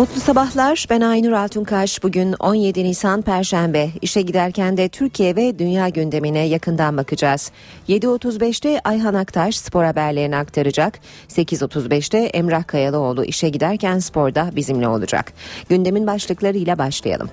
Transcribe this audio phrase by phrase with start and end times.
[0.00, 0.86] Mutlu sabahlar.
[0.90, 2.02] Ben Aynur Altunkaş.
[2.02, 3.90] Bugün 17 Nisan Perşembe.
[4.02, 7.50] İşe giderken de Türkiye ve dünya gündemine yakından bakacağız.
[7.88, 10.98] 7.35'te Ayhan Aktaş spor haberlerini aktaracak.
[11.28, 15.32] 8.35'te Emrah Kayalıoğlu işe giderken sporda bizimle olacak.
[15.68, 17.30] Gündemin başlıklarıyla başlayalım.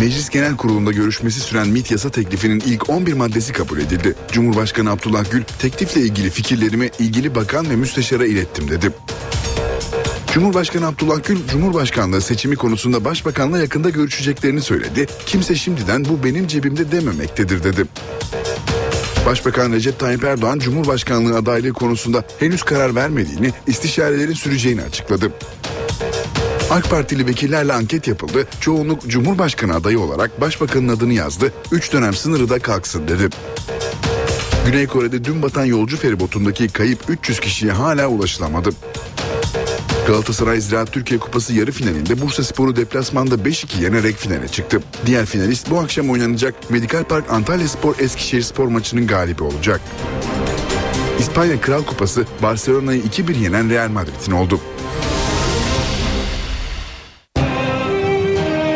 [0.00, 4.14] Meclis Genel Kurulu'nda görüşmesi süren MİT yasa teklifinin ilk 11 maddesi kabul edildi.
[4.32, 8.92] Cumhurbaşkanı Abdullah Gül teklifle ilgili fikirlerimi ilgili bakan ve müsteşara ilettim dedi.
[10.34, 15.06] Cumhurbaşkanı Abdullah Gül, Cumhurbaşkanlığı seçimi konusunda Başbakanla yakında görüşeceklerini söyledi.
[15.26, 17.84] Kimse şimdiden bu benim cebimde dememektedir dedi.
[19.26, 25.32] Başbakan Recep Tayyip Erdoğan Cumhurbaşkanlığı adaylığı konusunda henüz karar vermediğini, istişarelerin süreceğini açıkladı.
[26.70, 28.46] AK Partili vekillerle anket yapıldı.
[28.60, 31.52] Çoğunluk Cumhurbaşkanı adayı olarak başbakanın adını yazdı.
[31.72, 33.28] 3 dönem sınırı da kalksın dedi.
[34.66, 38.70] Güney Kore'de dün batan yolcu feribotundaki kayıp 300 kişiye hala ulaşılamadı.
[40.06, 44.82] Galatasaray Ziraat Türkiye Kupası yarı finalinde Bursa Sporu deplasmanda 5-2 yenerek finale çıktı.
[45.06, 49.80] Diğer finalist bu akşam oynanacak Medikal Park Antalya Spor Eskişehir Spor maçının galibi olacak.
[51.18, 54.60] İspanya Kral Kupası Barcelona'yı 2-1 yenen Real Madrid'in oldu.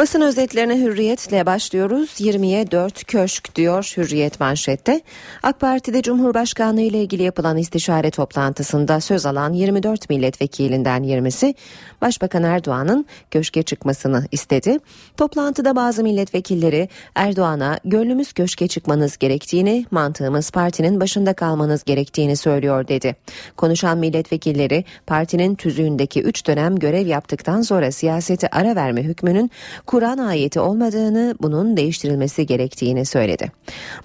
[0.00, 2.10] Basın özetlerine hürriyetle başlıyoruz.
[2.10, 5.00] 20'ye 4 köşk diyor hürriyet manşette.
[5.42, 11.54] AK Parti'de Cumhurbaşkanlığı ile ilgili yapılan istişare toplantısında söz alan 24 milletvekilinden 20'si
[12.00, 14.78] Başbakan Erdoğan'ın köşke çıkmasını istedi.
[15.16, 23.16] Toplantıda bazı milletvekilleri Erdoğan'a gönlümüz köşke çıkmanız gerektiğini, mantığımız partinin başında kalmanız gerektiğini söylüyor dedi.
[23.56, 29.50] Konuşan milletvekilleri partinin tüzüğündeki 3 dönem görev yaptıktan sonra siyaseti ara verme hükmünün
[29.90, 33.52] Kur'an ayeti olmadığını, bunun değiştirilmesi gerektiğini söyledi.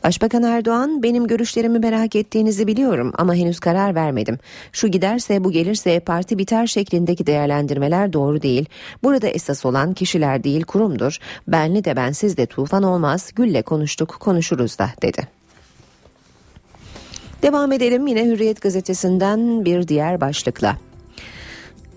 [0.04, 4.40] Başbakan Erdoğan, benim görüşlerimi merak ettiğinizi biliyorum ama henüz karar vermedim.
[4.72, 8.66] Şu giderse bu gelirse parti biter şeklindeki değerlendirmeler doğru değil.
[9.04, 11.18] Burada esas olan kişiler değil kurumdur.
[11.48, 13.32] Benli de bensiz de tufan olmaz.
[13.36, 15.28] Gülle konuştuk konuşuruz da dedi.
[17.42, 20.78] Devam edelim yine Hürriyet gazetesinden bir diğer başlıkla.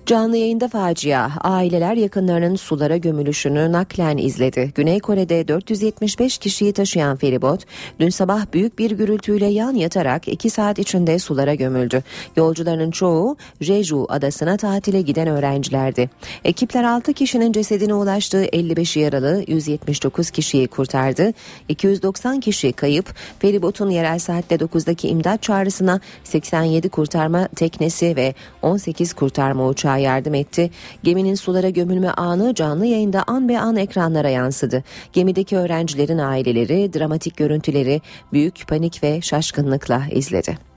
[0.09, 4.73] Canlı yayında facia, aileler yakınlarının sulara gömülüşünü naklen izledi.
[4.75, 7.65] Güney Kore'de 475 kişiyi taşıyan feribot
[8.01, 12.03] dün sabah büyük bir gürültüyle yan yatarak 2 saat içinde sulara gömüldü.
[12.37, 16.11] Yolcuların çoğu Jeju adasına tatile giden öğrencilerdi.
[16.45, 21.33] Ekipler 6 kişinin cesedine ulaştığı 55 yaralı 179 kişiyi kurtardı.
[21.69, 23.15] 290 kişi kayıp.
[23.39, 30.71] Feribotun yerel saatte 9'daki imdat çağrısına 87 kurtarma teknesi ve 18 kurtarma uçağı yardım etti.
[31.03, 34.85] Geminin sulara gömülme anı canlı yayında an be an ekranlara yansıdı.
[35.13, 38.01] Gemideki öğrencilerin aileleri dramatik görüntüleri
[38.33, 40.68] büyük panik ve şaşkınlıkla izledi.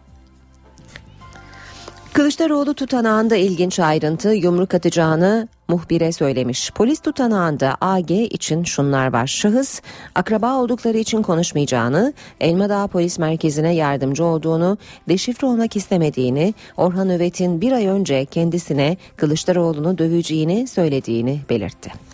[2.13, 6.71] Kılıçdaroğlu tutanağında ilginç ayrıntı yumruk atacağını muhbire söylemiş.
[6.71, 9.27] Polis tutanağında AG için şunlar var.
[9.27, 9.81] Şahıs
[10.15, 14.77] akraba oldukları için konuşmayacağını, Elmadağ Polis Merkezi'ne yardımcı olduğunu,
[15.09, 22.10] deşifre olmak istemediğini, Orhan Övet'in bir ay önce kendisine Kılıçdaroğlu'nu döveceğini söylediğini belirtti.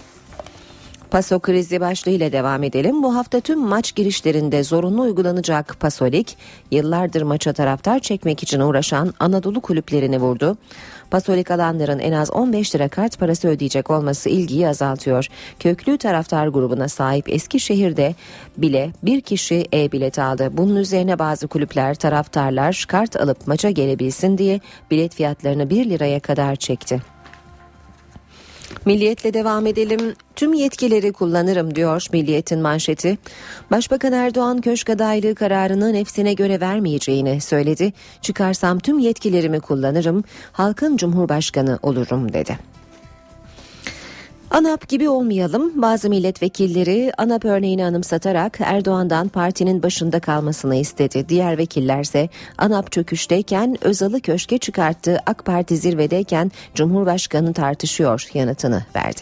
[1.12, 3.04] Paso krizi başlığıyla devam edelim.
[3.04, 6.38] Bu hafta tüm maç girişlerinde zorunlu uygulanacak Pasolik,
[6.72, 10.58] yıllardır maça taraftar çekmek için uğraşan Anadolu kulüplerini vurdu.
[11.12, 15.28] Pasolik alanların en az 15 lira kart parası ödeyecek olması ilgiyi azaltıyor.
[15.60, 18.16] Köklü taraftar grubuna sahip Eskişehir'de
[18.58, 20.50] bile bir kişi e-bilet aldı.
[20.52, 24.60] Bunun üzerine bazı kulüpler taraftarlar kart alıp maça gelebilsin diye
[24.92, 27.17] bilet fiyatlarını 1 liraya kadar çekti.
[28.86, 30.16] Milliyetle devam edelim.
[30.36, 33.18] Tüm yetkileri kullanırım diyor Milliyet'in manşeti.
[33.72, 37.94] Başbakan Erdoğan köşk adaylığı kararını nefsine göre vermeyeceğini söyledi.
[38.22, 42.77] Çıkarsam tüm yetkilerimi kullanırım, halkın cumhurbaşkanı olurum dedi.
[44.52, 45.82] ANAP gibi olmayalım.
[45.82, 51.26] Bazı milletvekilleri ANAP örneğini anımsatarak Erdoğan'dan partinin başında kalmasını istedi.
[51.30, 55.20] Diğer vekillerse ANAP çöküşteyken Özal'ı köşke çıkarttı.
[55.26, 59.22] AK Parti zirvedeyken Cumhurbaşkanı tartışıyor yanıtını verdi.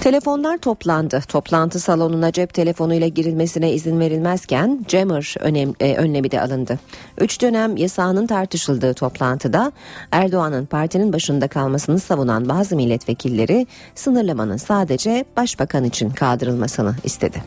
[0.00, 1.20] Telefonlar toplandı.
[1.28, 6.78] Toplantı salonuna cep telefonuyla girilmesine izin verilmezken jammer önem, e, önlemi de alındı.
[7.18, 9.72] Üç dönem yasağının tartışıldığı toplantıda
[10.12, 17.42] Erdoğan'ın partinin başında kalmasını savunan bazı milletvekilleri sınırlamanın sadece başbakan için kaldırılmasını istedi.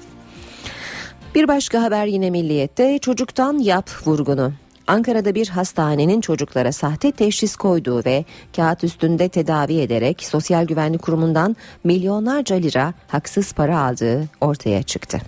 [1.35, 4.53] Bir başka haber yine milliyette çocuktan yap vurgunu.
[4.87, 8.25] Ankara'da bir hastanenin çocuklara sahte teşhis koyduğu ve
[8.55, 15.21] kağıt üstünde tedavi ederek Sosyal Güvenlik Kurumu'ndan milyonlarca lira haksız para aldığı ortaya çıktı.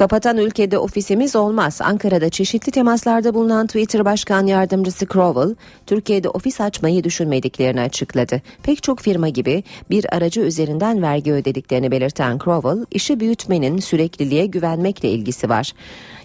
[0.00, 1.78] Kapatan ülkede ofisimiz olmaz.
[1.82, 5.54] Ankara'da çeşitli temaslarda bulunan Twitter Başkan Yardımcısı Crowell,
[5.86, 8.42] Türkiye'de ofis açmayı düşünmediklerini açıkladı.
[8.62, 15.10] Pek çok firma gibi bir aracı üzerinden vergi ödediklerini belirten Crowell, işi büyütmenin sürekliliğe güvenmekle
[15.10, 15.72] ilgisi var.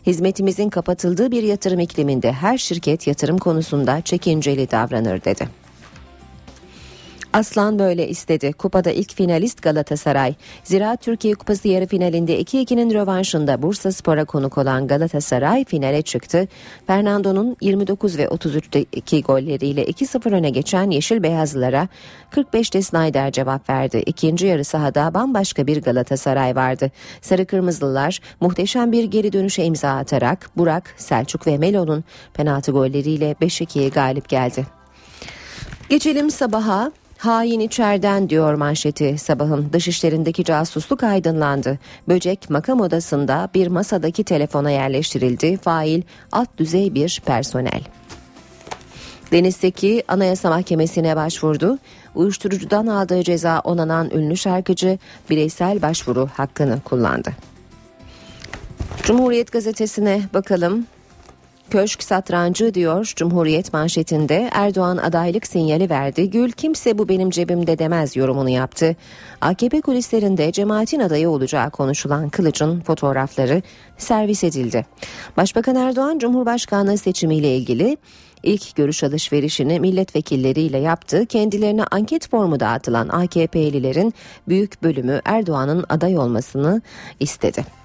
[0.06, 5.65] Hizmetimizin kapatıldığı bir yatırım ikliminde her şirket yatırım konusunda çekinceli davranır dedi.
[7.36, 8.54] Aslan böyle istedi.
[8.54, 10.36] Kupada ilk finalist Galatasaray.
[10.64, 16.48] Zira Türkiye Kupası yarı finalinde 2-2'nin rövanşında Bursa Spor'a konuk olan Galatasaray finale çıktı.
[16.88, 21.88] Fernando'nun 29 ve 33'teki golleriyle 2-0 öne geçen Yeşil Beyazlılara
[22.32, 24.04] 45'te Snyder cevap verdi.
[24.06, 26.92] İkinci yarı sahada bambaşka bir Galatasaray vardı.
[27.22, 32.04] Sarı Kırmızılılar muhteşem bir geri dönüşe imza atarak Burak, Selçuk ve Melo'nun
[32.34, 34.66] penaltı golleriyle 5-2'ye galip geldi.
[35.90, 36.92] Geçelim sabaha.
[37.26, 41.80] Hain içeriden diyor manşeti sabahın dışişlerindeki casusluk aydınlandı.
[42.08, 45.58] Böcek makam odasında bir masadaki telefona yerleştirildi.
[45.58, 46.02] Fail
[46.32, 47.82] alt düzey bir personel.
[49.32, 51.78] Deniz Seki Anayasa Mahkemesi'ne başvurdu.
[52.16, 55.00] Uyuşturucudan aldığı ceza onanan ünlü şarkıcı
[55.30, 57.32] bireysel başvuru hakkını kullandı.
[59.04, 60.86] Cumhuriyet gazetesine bakalım.
[61.70, 66.30] Köşk satrancı diyor Cumhuriyet manşetinde Erdoğan adaylık sinyali verdi.
[66.30, 68.96] Gül kimse bu benim cebimde demez yorumunu yaptı.
[69.42, 73.62] AKP kulislerinde cemaatin adayı olacağı konuşulan Kılıç'ın fotoğrafları
[73.98, 74.86] servis edildi.
[75.38, 77.98] Başbakan Erdoğan Cumhurbaşkanlığı seçimiyle ilgili
[78.44, 81.26] ilk görüş alışverişini milletvekilleriyle yaptı.
[81.26, 84.14] Kendilerine anket formu dağıtılan AKP'lilerin
[84.48, 86.82] büyük bölümü Erdoğan'ın aday olmasını
[87.20, 87.85] istedi.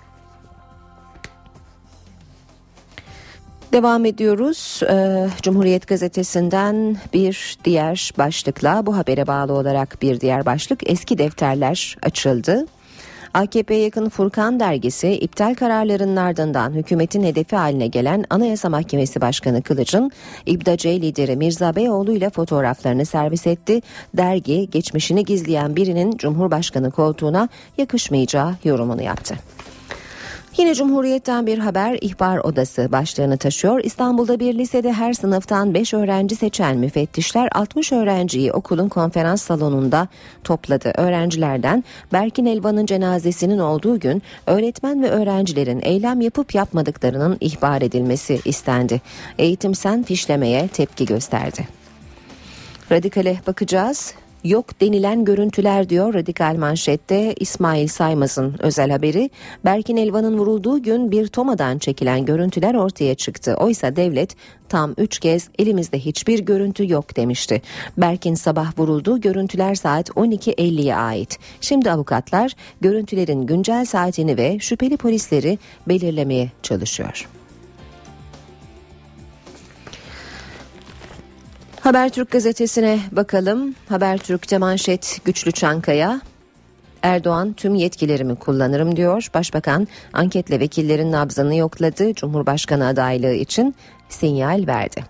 [3.73, 4.81] Devam ediyoruz.
[4.91, 11.97] Ee, Cumhuriyet gazetesinden bir diğer başlıkla bu habere bağlı olarak bir diğer başlık eski defterler
[12.03, 12.67] açıldı.
[13.35, 20.11] AKP'ye yakın Furkan dergisi iptal kararlarının ardından hükümetin hedefi haline gelen Anayasa Mahkemesi Başkanı Kılıç'ın
[20.47, 23.81] İBDAC lideri Mirza Beyoğlu ile fotoğraflarını servis etti.
[24.17, 29.35] Dergi geçmişini gizleyen birinin Cumhurbaşkanı koltuğuna yakışmayacağı yorumunu yaptı.
[30.57, 33.85] Yine Cumhuriyet'ten bir haber ihbar odası başlığını taşıyor.
[33.85, 40.09] İstanbul'da bir lisede her sınıftan 5 öğrenci seçen müfettişler 60 öğrenciyi okulun konferans salonunda
[40.45, 40.93] topladı.
[40.97, 49.01] Öğrencilerden Berkin Elvan'ın cenazesinin olduğu gün öğretmen ve öğrencilerin eylem yapıp yapmadıklarının ihbar edilmesi istendi.
[49.39, 51.69] Eğitim sen fişlemeye tepki gösterdi.
[52.93, 54.15] Radikale bakacağız.
[54.45, 59.31] Yok denilen görüntüler diyor radikal manşette İsmail Saymaz'ın özel haberi.
[59.65, 63.55] Berkin Elvan'ın vurulduğu gün bir tomadan çekilen görüntüler ortaya çıktı.
[63.59, 64.37] Oysa devlet
[64.69, 67.63] tam 3 kez elimizde hiçbir görüntü yok demişti.
[67.97, 71.39] Berkin sabah vurulduğu görüntüler saat 12.50'ye ait.
[71.61, 75.59] Şimdi avukatlar görüntülerin güncel saatini ve şüpheli polisleri
[75.89, 77.40] belirlemeye çalışıyor.
[81.81, 83.75] Habertürk gazetesine bakalım.
[83.89, 86.21] Habertürk'te manşet güçlü Çankaya.
[87.03, 89.29] Erdoğan tüm yetkilerimi kullanırım diyor.
[89.35, 92.15] Başbakan anketle vekillerin nabzını yokladı.
[92.15, 93.75] Cumhurbaşkanı adaylığı için
[94.09, 95.05] sinyal verdi.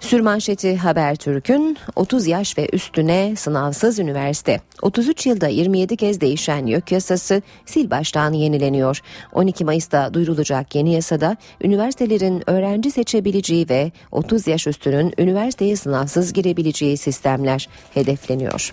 [0.00, 4.60] Sürmanşeti Habertürk'ün 30 yaş ve üstüne sınavsız üniversite.
[4.82, 9.00] 33 yılda 27 kez değişen YÖK yasası sil baştan yenileniyor.
[9.32, 16.96] 12 Mayıs'ta duyurulacak yeni yasada üniversitelerin öğrenci seçebileceği ve 30 yaş üstünün üniversiteye sınavsız girebileceği
[16.96, 18.72] sistemler hedefleniyor.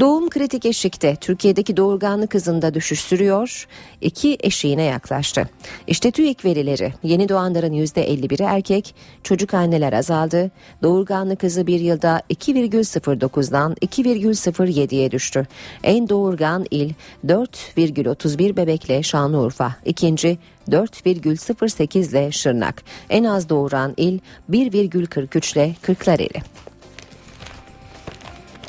[0.00, 1.16] Doğum kritik eşikte.
[1.16, 3.66] Türkiye'deki doğurganlık hızında düşüş sürüyor.
[4.00, 5.48] İki eşiğine yaklaştı.
[5.86, 6.94] İşte TÜİK verileri.
[7.02, 8.94] Yeni doğanların %51'i erkek.
[9.22, 10.50] Çocuk anneler azaldı.
[10.82, 15.46] Doğurganlık hızı bir yılda 2,09'dan 2,07'ye düştü.
[15.82, 16.92] En doğurgan il
[17.26, 19.76] 4,31 bebekle Şanlıurfa.
[19.84, 20.38] İkinci
[20.70, 22.82] 4,08 ile Şırnak.
[23.10, 24.18] En az doğuran il
[24.50, 26.42] 1,43 ile Kırklareli.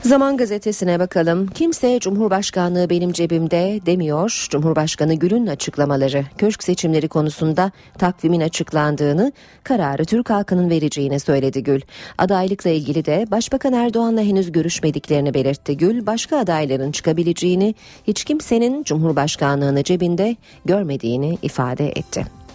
[0.07, 1.47] Zaman gazetesine bakalım.
[1.47, 4.47] Kimse Cumhurbaşkanlığı benim cebimde demiyor.
[4.49, 9.31] Cumhurbaşkanı Gül'ün açıklamaları köşk seçimleri konusunda takvimin açıklandığını,
[9.63, 11.81] kararı Türk halkının vereceğini söyledi Gül.
[12.17, 16.05] Adaylıkla ilgili de Başbakan Erdoğan'la henüz görüşmediklerini belirtti Gül.
[16.05, 17.75] Başka adayların çıkabileceğini,
[18.07, 20.35] hiç kimsenin Cumhurbaşkanlığını cebinde
[20.65, 22.46] görmediğini ifade etti.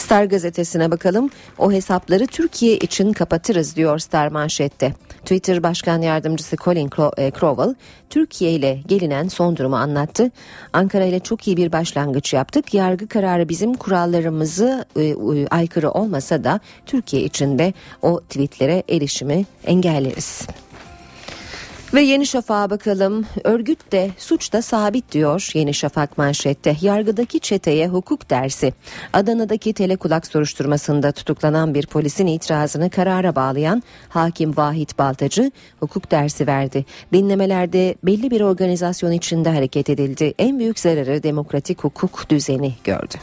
[0.00, 1.30] Star gazetesine bakalım.
[1.58, 4.94] O hesapları Türkiye için kapatırız diyor Star manşette.
[5.20, 7.74] Twitter Başkan Yardımcısı Colin e, Crowell,
[8.10, 10.30] Türkiye ile gelinen son durumu anlattı.
[10.72, 12.74] Ankara ile çok iyi bir başlangıç yaptık.
[12.74, 15.14] Yargı kararı bizim kurallarımızı e,
[15.50, 20.46] aykırı olmasa da Türkiye içinde o tweetlere erişimi engelleriz.
[21.94, 23.26] Ve Yeni Şafak'a bakalım.
[23.44, 26.76] Örgüt de suç da sabit diyor Yeni Şafak manşette.
[26.80, 28.72] Yargıdaki çeteye hukuk dersi.
[29.12, 36.84] Adana'daki telekulak soruşturmasında tutuklanan bir polisin itirazını karara bağlayan hakim Vahit Baltacı hukuk dersi verdi.
[37.12, 40.34] Dinlemelerde belli bir organizasyon içinde hareket edildi.
[40.38, 43.14] En büyük zararı demokratik hukuk düzeni gördü.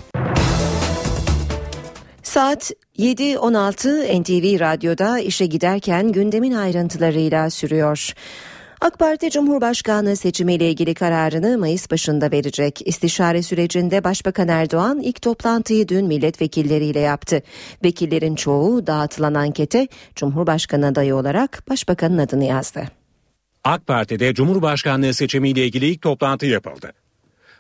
[2.23, 8.13] Saat 7.16 NTV Radyo'da işe giderken gündemin ayrıntılarıyla sürüyor.
[8.81, 12.81] AK Parti Cumhurbaşkanlığı seçimiyle ilgili kararını Mayıs başında verecek.
[12.85, 17.41] İstişare sürecinde Başbakan Erdoğan ilk toplantıyı dün milletvekilleriyle yaptı.
[17.83, 22.83] Vekillerin çoğu dağıtılan ankete Cumhurbaşkanı adayı olarak Başbakanın adını yazdı.
[23.63, 26.93] AK Parti'de Cumhurbaşkanlığı seçimiyle ilgili ilk toplantı yapıldı.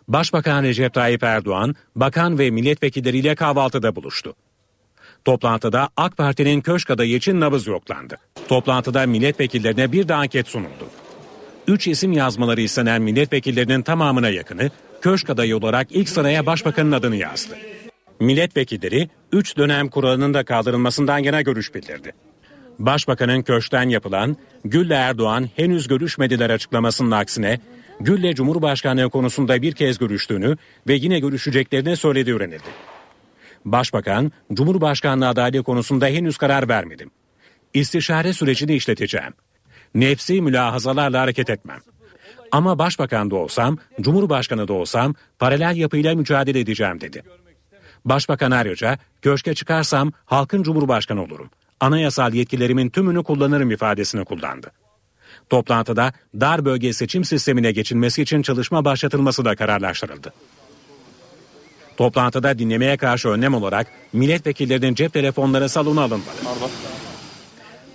[0.07, 4.35] Başbakan Recep Tayyip Erdoğan, bakan ve milletvekilleriyle kahvaltıda buluştu.
[5.25, 8.17] Toplantıda AK Parti'nin köşk adayı için nabız yoklandı.
[8.47, 10.87] Toplantıda milletvekillerine bir de anket sunuldu.
[11.67, 14.69] 3 isim yazmaları istenen milletvekillerinin tamamına yakını
[15.01, 17.57] köşk adayı olarak ilk sıraya başbakanın adını yazdı.
[18.19, 22.13] Milletvekilleri 3 dönem kuralının da kaldırılmasından yana görüş bildirdi.
[22.79, 27.59] Başbakanın köşkten yapılan Gül'le Erdoğan henüz görüşmediler açıklamasının aksine
[27.99, 30.57] Gül'le Cumhurbaşkanlığı konusunda bir kez görüştüğünü
[30.87, 32.69] ve yine görüşeceklerini söylediği öğrenildi.
[33.65, 37.11] Başbakan, Cumhurbaşkanlığı adaylığı konusunda henüz karar vermedim.
[37.73, 39.33] İstişare sürecini işleteceğim
[39.99, 41.79] nefsi mülahazalarla hareket etmem.
[42.51, 47.23] Ama başbakan da olsam, cumhurbaşkanı da olsam paralel yapıyla mücadele edeceğim dedi.
[48.05, 51.49] Başbakan ayrıca köşke çıkarsam halkın cumhurbaşkanı olurum.
[51.79, 54.71] Anayasal yetkilerimin tümünü kullanırım ifadesini kullandı.
[55.49, 60.33] Toplantıda dar bölge seçim sistemine geçilmesi için çalışma başlatılması da kararlaştırıldı.
[61.97, 66.37] Toplantıda dinlemeye karşı önlem olarak milletvekillerinin cep telefonları salona alınmadı.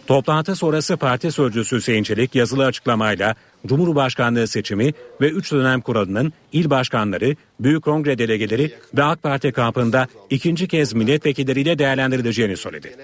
[0.06, 3.34] Toplantı sonrası parti sözcüsü Hüseyin Çelik yazılı açıklamayla
[3.66, 10.06] Cumhurbaşkanlığı seçimi ve 3 dönem kuralının il başkanları, büyük kongre delegeleri ve AK Parti kampında
[10.30, 12.96] ikinci kez milletvekilleriyle değerlendirileceğini söyledi.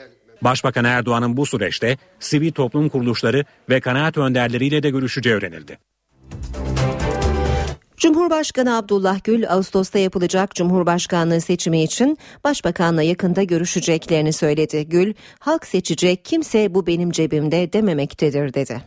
[0.43, 5.79] Başbakan Erdoğan'ın bu süreçte sivil toplum kuruluşları ve kanaat önderleriyle de görüşeceği öğrenildi.
[7.99, 14.89] Cumhurbaşkanı Abdullah Gül Ağustos'ta yapılacak Cumhurbaşkanlığı seçimi için Başbakanla yakında görüşeceklerini söyledi.
[14.89, 18.83] Gül, halk seçecek kimse bu benim cebimde dememektedir dedi.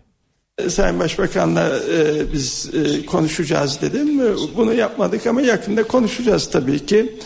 [0.69, 4.21] Sayın Başbakan'la e, biz e, konuşacağız dedim.
[4.57, 7.19] Bunu yapmadık ama yakında konuşacağız tabii ki.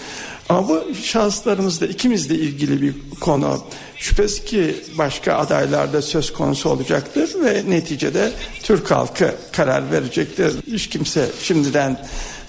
[0.50, 3.64] Ama bu şahıslarımızla ikimizle ilgili bir konu.
[3.98, 8.32] Şüphesiz ki başka adaylarda söz konusu olacaktır ve neticede
[8.64, 10.54] Türk halkı karar verecektir.
[10.72, 12.06] Hiç kimse şimdiden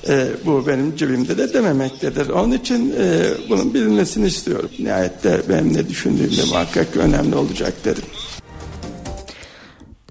[0.08, 2.28] e, bu benim cebimde de dememektedir.
[2.28, 4.70] Onun için e, bunun bilinmesini istiyorum.
[4.78, 8.04] Nihayette benim ne düşündüğüm de muhakkak önemli olacak dedim.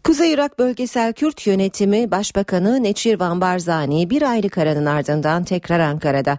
[0.05, 6.37] Kuzey Irak Bölgesel Kürt Yönetimi Başbakanı Neçirvan Barzani bir aylık aranın ardından tekrar Ankara'da.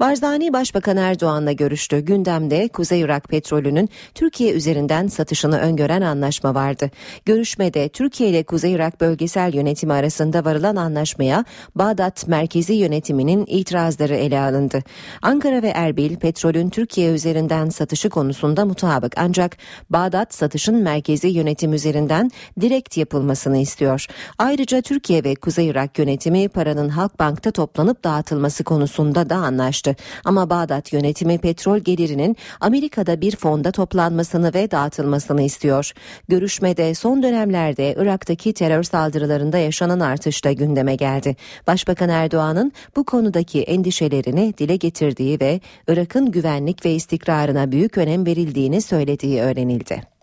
[0.00, 2.00] Barzani Başbakan Erdoğan'la görüştü.
[2.00, 6.90] Gündemde Kuzey Irak petrolünün Türkiye üzerinden satışını öngören anlaşma vardı.
[7.24, 11.44] Görüşmede Türkiye ile Kuzey Irak Bölgesel Yönetimi arasında varılan anlaşmaya
[11.74, 14.82] Bağdat Merkezi Yönetiminin itirazları ele alındı.
[15.22, 19.56] Ankara ve Erbil petrolün Türkiye üzerinden satışı konusunda mutabık ancak
[19.90, 24.06] Bağdat satışın merkezi yönetim üzerinden direkt yapılmıştı yapılmasını istiyor.
[24.38, 29.96] Ayrıca Türkiye ve Kuzey Irak yönetimi paranın Halkbank'ta toplanıp dağıtılması konusunda da anlaştı.
[30.24, 35.92] Ama Bağdat yönetimi petrol gelirinin Amerika'da bir fonda toplanmasını ve dağıtılmasını istiyor.
[36.28, 41.36] Görüşmede son dönemlerde Irak'taki terör saldırılarında yaşanan artış da gündeme geldi.
[41.66, 48.82] Başbakan Erdoğan'ın bu konudaki endişelerini dile getirdiği ve Irak'ın güvenlik ve istikrarına büyük önem verildiğini
[48.82, 50.17] söylediği öğrenildi.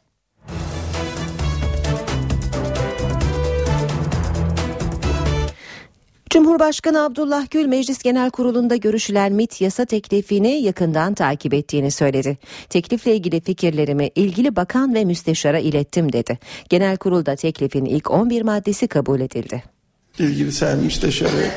[6.36, 12.38] Cumhurbaşkanı Abdullah Gül Meclis Genel Kurulu'nda görüşülen MIT yasa teklifini yakından takip ettiğini söyledi.
[12.70, 16.39] Teklifle ilgili fikirlerimi ilgili bakan ve müsteşara ilettim dedi.
[16.70, 19.63] Genel kurulda teklifin ilk 11 maddesi kabul edildi.
[20.20, 21.51] İlgili sayın müsteşarı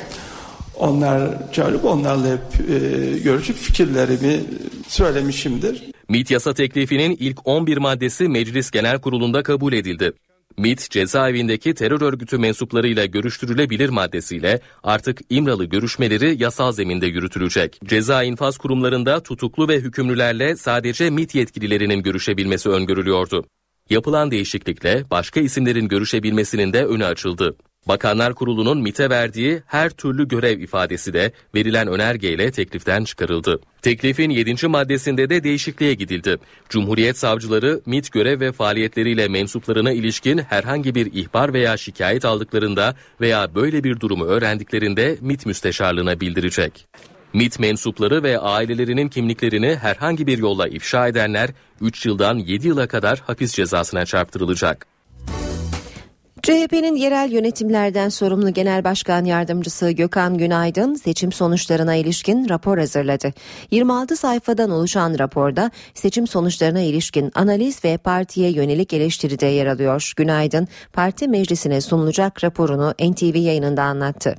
[0.76, 4.40] onlar çağırıp onlarla hep e, görüşüp fikirlerimi
[4.88, 5.84] söylemişimdir.
[6.08, 10.12] MIT yasa teklifinin ilk 11 maddesi Meclis Genel Kurulu'nda kabul edildi.
[10.58, 17.80] MIT cezaevindeki terör örgütü mensuplarıyla görüştürülebilir maddesiyle artık İmralı görüşmeleri yasal zeminde yürütülecek.
[17.84, 23.44] Ceza infaz kurumlarında tutuklu ve hükümlülerle sadece MIT yetkililerinin görüşebilmesi öngörülüyordu.
[23.90, 27.56] Yapılan değişiklikle başka isimlerin görüşebilmesinin de önü açıldı.
[27.88, 33.60] Bakanlar Kurulu'nun MIT'e verdiği her türlü görev ifadesi de verilen önergeyle tekliften çıkarıldı.
[33.82, 34.68] Teklifin 7.
[34.68, 36.38] maddesinde de değişikliğe gidildi.
[36.68, 43.54] Cumhuriyet savcıları MIT görev ve faaliyetleriyle mensuplarına ilişkin herhangi bir ihbar veya şikayet aldıklarında veya
[43.54, 46.86] böyle bir durumu öğrendiklerinde MIT müsteşarlığına bildirecek.
[47.32, 53.18] MIT mensupları ve ailelerinin kimliklerini herhangi bir yolla ifşa edenler 3 yıldan 7 yıla kadar
[53.26, 54.97] hapis cezasına çarptırılacak.
[56.42, 63.32] CHP'nin yerel yönetimlerden sorumlu Genel Başkan Yardımcısı Gökhan Günaydın seçim sonuçlarına ilişkin rapor hazırladı.
[63.70, 70.12] 26 sayfadan oluşan raporda seçim sonuçlarına ilişkin analiz ve partiye yönelik eleştiride yer alıyor.
[70.16, 74.34] Günaydın parti meclisine sunulacak raporunu NTV yayınında anlattı.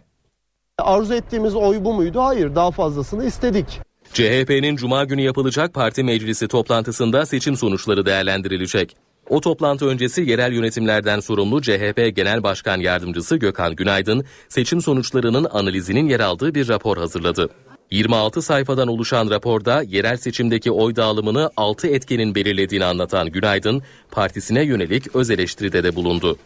[0.77, 2.19] Arzu ettiğimiz oy bu muydu?
[2.21, 3.79] Hayır daha fazlasını istedik.
[4.13, 9.08] CHP'nin Cuma günü yapılacak parti meclisi toplantısında seçim sonuçları değerlendirilecek.
[9.29, 16.07] O toplantı öncesi yerel yönetimlerden sorumlu CHP Genel Başkan Yardımcısı Gökhan Günaydın, seçim sonuçlarının analizinin
[16.07, 17.49] yer aldığı bir rapor hazırladı.
[17.91, 23.81] 26 sayfadan oluşan raporda yerel seçimdeki oy dağılımını 6 etkenin belirlediğini anlatan Günaydın,
[24.11, 26.37] partisine yönelik öz eleştiride de bulundu.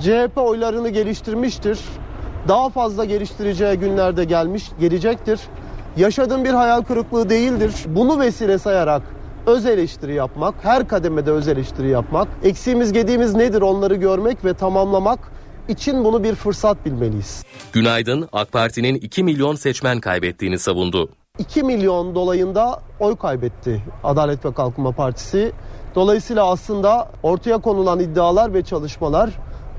[0.00, 1.78] CHP oylarını geliştirmiştir.
[2.48, 5.40] Daha fazla geliştireceği günlerde gelmiş, gelecektir.
[5.96, 7.72] Yaşadığım bir hayal kırıklığı değildir.
[7.86, 13.94] Bunu vesile sayarak öz eleştiri yapmak, her kademede öz eleştiri yapmak, eksiğimiz gediğimiz nedir onları
[13.94, 15.18] görmek ve tamamlamak
[15.68, 17.44] için bunu bir fırsat bilmeliyiz.
[17.72, 21.08] Günaydın AK Parti'nin 2 milyon seçmen kaybettiğini savundu.
[21.38, 25.52] 2 milyon dolayında oy kaybetti Adalet ve Kalkınma Partisi.
[25.94, 29.30] Dolayısıyla aslında ortaya konulan iddialar ve çalışmalar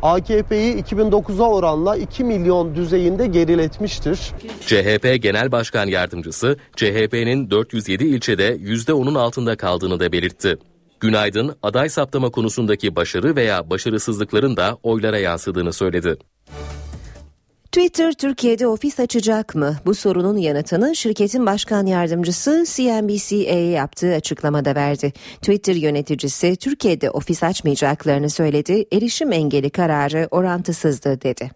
[0.01, 4.19] AKP'yi 2009'a oranla 2 milyon düzeyinde geriletmiştir.
[4.65, 10.57] CHP Genel Başkan Yardımcısı CHP'nin 407 ilçede %10'un altında kaldığını da belirtti.
[10.99, 16.17] Günaydın aday saptama konusundaki başarı veya başarısızlıkların da oylara yansıdığını söyledi.
[17.71, 19.75] Twitter Türkiye'de ofis açacak mı?
[19.85, 25.13] Bu sorunun yanıtını şirketin başkan yardımcısı CNBC'ye yaptığı açıklamada verdi.
[25.35, 28.85] Twitter yöneticisi Türkiye'de ofis açmayacaklarını söyledi.
[28.93, 31.51] Erişim engeli kararı orantısızdı dedi.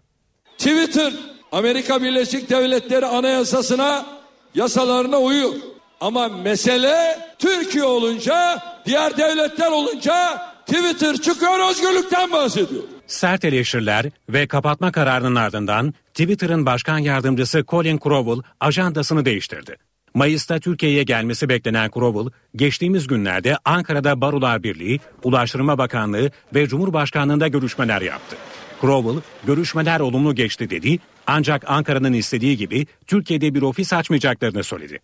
[0.58, 1.12] Twitter
[1.52, 4.06] Amerika Birleşik Devletleri Anayasasına,
[4.54, 5.54] yasalarına uyuyor.
[6.00, 12.82] Ama mesele Türkiye olunca, diğer devletler olunca Twitter çıkıyor özgürlükten bahsediyor.
[13.06, 19.76] Sert eleştiriler ve kapatma kararının ardından Twitter'ın başkan yardımcısı Colin Crowell ajandasını değiştirdi.
[20.14, 28.02] Mayıs'ta Türkiye'ye gelmesi beklenen Crowell, geçtiğimiz günlerde Ankara'da Barolar Birliği, Ulaştırma Bakanlığı ve Cumhurbaşkanlığında görüşmeler
[28.02, 28.36] yaptı.
[28.80, 34.98] Crowell, görüşmeler olumlu geçti dedi ancak Ankara'nın istediği gibi Türkiye'de bir ofis açmayacaklarını söyledi.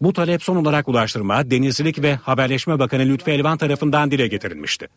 [0.00, 4.88] Bu talep son olarak Ulaştırma, Denizcilik ve Haberleşme Bakanı Lütfi Elvan tarafından dile getirilmişti.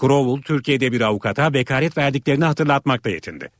[0.00, 3.50] Crowell, Türkiye'de bir avukata vekalet verdiklerini hatırlatmakta yetindi.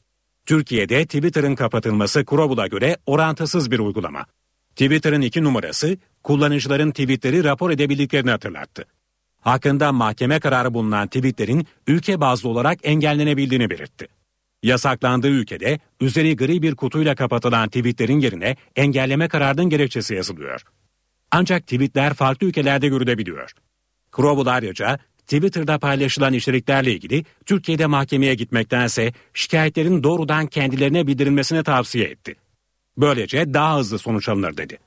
[0.46, 4.27] Türkiye'de Twitter'ın kapatılması Crowell'a göre orantısız bir uygulama.
[4.70, 8.85] Twitter'ın iki numarası kullanıcıların tweetleri rapor edebildiklerini hatırlattı.
[9.40, 14.09] Hakkında mahkeme kararı bulunan tweetlerin ülke bazlı olarak engellenebildiğini belirtti.
[14.62, 20.62] Yasaklandığı ülkede üzeri gri bir kutuyla kapatılan tweetlerin yerine engelleme kararının gerekçesi yazılıyor.
[21.31, 23.53] Ancak tweetler farklı ülkelerde görülebiliyor.
[24.16, 24.98] Crowell ayrıca
[25.29, 32.35] Twitter'da paylaşılan içeriklerle ilgili Türkiye'de mahkemeye gitmektense şikayetlerin doğrudan kendilerine bildirilmesini tavsiye etti.
[32.99, 34.79] Böylece daha hızlı sonuç alınır dedi.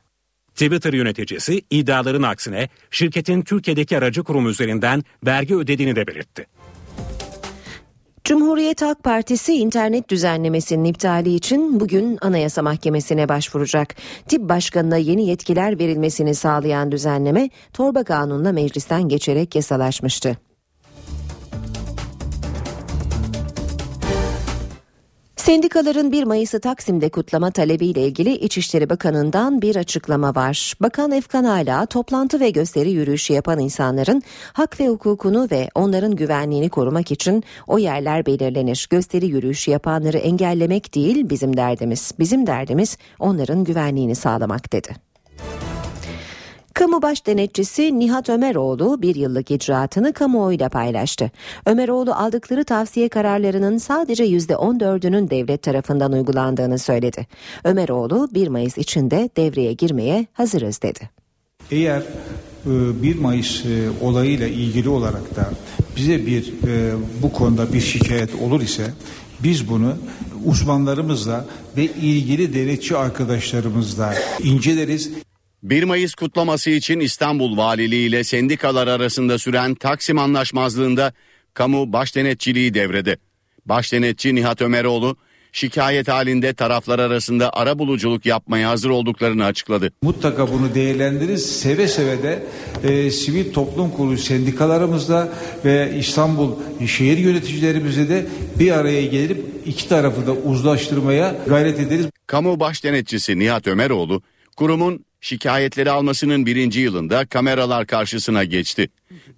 [0.54, 6.46] Twitter yöneticisi iddiaların aksine şirketin Türkiye'deki aracı kurum üzerinden vergi ödediğini de belirtti.
[8.32, 13.96] Cumhuriyet Halk Partisi internet düzenlemesinin iptali için bugün Anayasa Mahkemesi'ne başvuracak.
[14.28, 20.38] Tip Başkanı'na yeni yetkiler verilmesini sağlayan düzenleme torba kanunla meclisten geçerek yasalaşmıştı.
[25.52, 30.74] Sendikaların 1 Mayıs'ı Taksim'de kutlama talebiyle ilgili İçişleri Bakanı'ndan bir açıklama var.
[30.82, 36.70] Bakan Efkan Ala toplantı ve gösteri yürüyüşü yapan insanların hak ve hukukunu ve onların güvenliğini
[36.70, 38.88] korumak için o yerler belirlenir.
[38.90, 42.12] Gösteri yürüyüşü yapanları engellemek değil bizim derdimiz.
[42.20, 45.11] Bizim derdimiz onların güvenliğini sağlamak dedi.
[46.74, 51.32] Kamu baş denetçisi Nihat Ömeroğlu bir yıllık icraatını kamuoyuyla paylaştı.
[51.66, 57.28] Ömeroğlu aldıkları tavsiye kararlarının sadece %14'ünün devlet tarafından uygulandığını söyledi.
[57.64, 61.10] Ömeroğlu 1 Mayıs içinde devreye girmeye hazırız dedi.
[61.72, 62.04] Eğer
[62.66, 65.50] 1 e, Mayıs e, olayıyla ilgili olarak da
[65.96, 68.94] bize bir e, bu konuda bir şikayet olur ise
[69.44, 69.94] biz bunu
[70.46, 71.46] uzmanlarımızla
[71.78, 75.12] ve ilgili denetçi arkadaşlarımızla inceleriz.
[75.64, 81.14] 1 Mayıs kutlaması için İstanbul Valiliği ile sendikalar arasında süren Taksim Anlaşmazlığında
[81.54, 83.18] kamu baş denetçiliği devrede.
[83.66, 85.18] Baş denetçi Nihat Ömeroğlu
[85.52, 89.92] şikayet halinde taraflar arasında ara buluculuk yapmaya hazır olduklarını açıkladı.
[90.02, 91.60] Mutlaka bunu değerlendiririz.
[91.60, 92.44] Seve seve de
[92.84, 95.30] e, sivil toplum kuruluş sendikalarımızla
[95.66, 96.52] ve İstanbul
[96.88, 98.26] şehir yöneticilerimizle de
[98.60, 102.06] bir araya gelip iki tarafı da uzlaştırmaya gayret ederiz.
[102.28, 104.22] Kamu baş denetçisi Nihat Ömeroğlu
[104.58, 108.90] kurumun şikayetleri almasının birinci yılında kameralar karşısına geçti.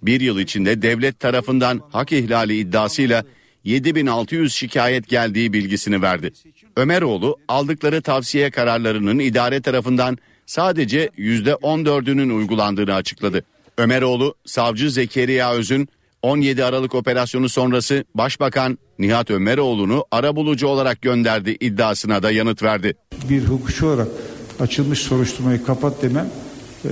[0.02, 3.24] Bir yıl içinde devlet tarafından hak ihlali iddiasıyla
[3.64, 6.32] 7600 şikayet geldiği bilgisini verdi.
[6.76, 13.44] Ömeroğlu aldıkları tavsiye kararlarının idare tarafından sadece %14'ünün uygulandığını açıkladı.
[13.78, 15.88] Ömeroğlu, savcı Zekeriya Öz'ün
[16.22, 22.94] 17 Aralık operasyonu sonrası Başbakan Nihat Ömeroğlu'nu arabulucu olarak gönderdi iddiasına da yanıt verdi.
[23.28, 24.08] Bir hukukçu olarak
[24.60, 26.28] açılmış soruşturmayı kapat demem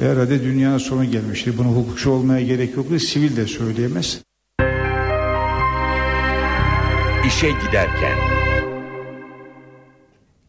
[0.00, 1.58] herhalde dünyanın sonu gelmişti.
[1.58, 2.86] Bunu hukukçu olmaya gerek yok.
[3.00, 4.20] Sivil de söyleyemez.
[7.26, 8.31] İşe giderken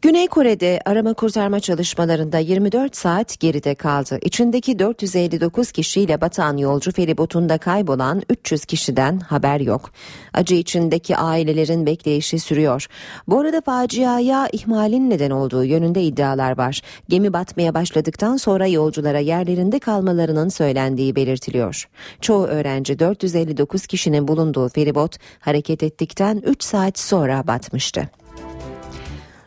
[0.04, 4.20] Güney Kore'de arama kurtarma çalışmalarında 24 saat geride kaldı.
[4.22, 9.92] İçindeki 459 kişiyle batan yolcu feribotunda kaybolan 300 kişiden haber yok.
[10.34, 12.88] Acı içindeki ailelerin bekleyişi sürüyor.
[13.28, 16.82] Bu arada faciaya ihmalin neden olduğu yönünde iddialar var.
[17.10, 21.90] Gemi batmaya başladıktan sonra yolculara yerlerinde kalmalarının söylendiği belirtiliyor.
[22.22, 28.10] Çoğu öğrenci 459 kişinin bulunduğu feribot hareket ettikten 3 saat sonra batmıştı.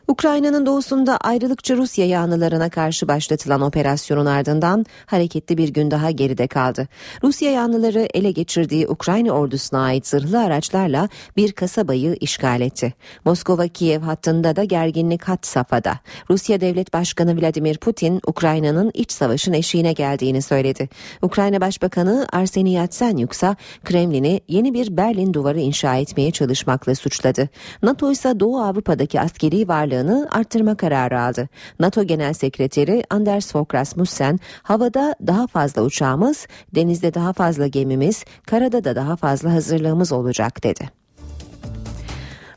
[0.08, 6.88] Ukrayna'nın doğusunda ayrılıkçı Rusya yanlılarına karşı başlatılan operasyonun ardından hareketli bir gün daha geride kaldı.
[7.22, 12.94] Rusya yanlıları ele geçirdiği Ukrayna ordusuna ait zırhlı araçlarla bir kasabayı işgal etti.
[13.24, 15.98] Moskova-Kiev hattında da gerginlik hat safhada.
[16.30, 20.88] Rusya Devlet Başkanı Vladimir Putin Ukrayna'nın iç savaşın eşiğine geldiğini söyledi.
[21.22, 27.48] Ukrayna Başbakanı Arseniy Yatsenyuk ise Kremlin'i yeni bir Berlin duvarı inşa etmeye çalışmakla suçladı.
[27.82, 31.48] NATO ise Doğu Avrupa'daki askeri varlığı varlığını arttırma kararı aldı.
[31.80, 38.84] NATO Genel Sekreteri Anders Fogh Rasmussen havada daha fazla uçağımız, denizde daha fazla gemimiz, karada
[38.84, 41.05] da daha fazla hazırlığımız olacak dedi.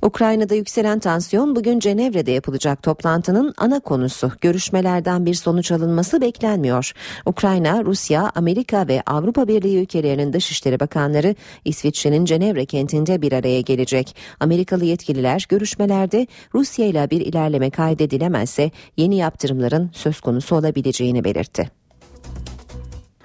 [0.01, 4.31] Ukrayna'da yükselen tansiyon bugün Cenevre'de yapılacak toplantının ana konusu.
[4.41, 6.91] Görüşmelerden bir sonuç alınması beklenmiyor.
[7.25, 11.35] Ukrayna, Rusya, Amerika ve Avrupa Birliği ülkelerinin dışişleri bakanları
[11.65, 14.15] İsviçre'nin Cenevre kentinde bir araya gelecek.
[14.39, 21.78] Amerikalı yetkililer görüşmelerde Rusya ile bir ilerleme kaydedilemezse yeni yaptırımların söz konusu olabileceğini belirtti.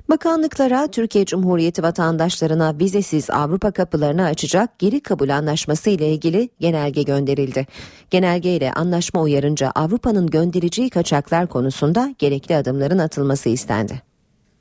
[0.08, 7.66] Bakanlıklara Türkiye Cumhuriyeti vatandaşlarına vizesiz Avrupa kapılarını açacak geri kabul anlaşması ile ilgili genelge gönderildi.
[8.10, 14.02] Genelge ile anlaşma uyarınca Avrupa'nın göndereceği kaçaklar konusunda gerekli adımların atılması istendi.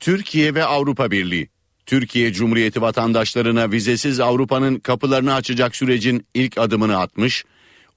[0.00, 1.48] Türkiye ve Avrupa Birliği
[1.86, 7.44] Türkiye Cumhuriyeti vatandaşlarına vizesiz Avrupa'nın kapılarını açacak sürecin ilk adımını atmış,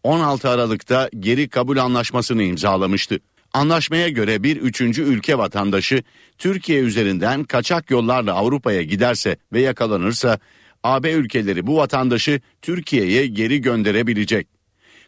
[0.03, 3.19] 16 Aralık'ta geri kabul anlaşmasını imzalamıştı.
[3.57, 6.03] Anlaşmaya göre bir üçüncü ülke vatandaşı
[6.37, 10.39] Türkiye üzerinden kaçak yollarla Avrupa'ya giderse ve yakalanırsa
[10.83, 14.47] AB ülkeleri bu vatandaşı Türkiye'ye geri gönderebilecek.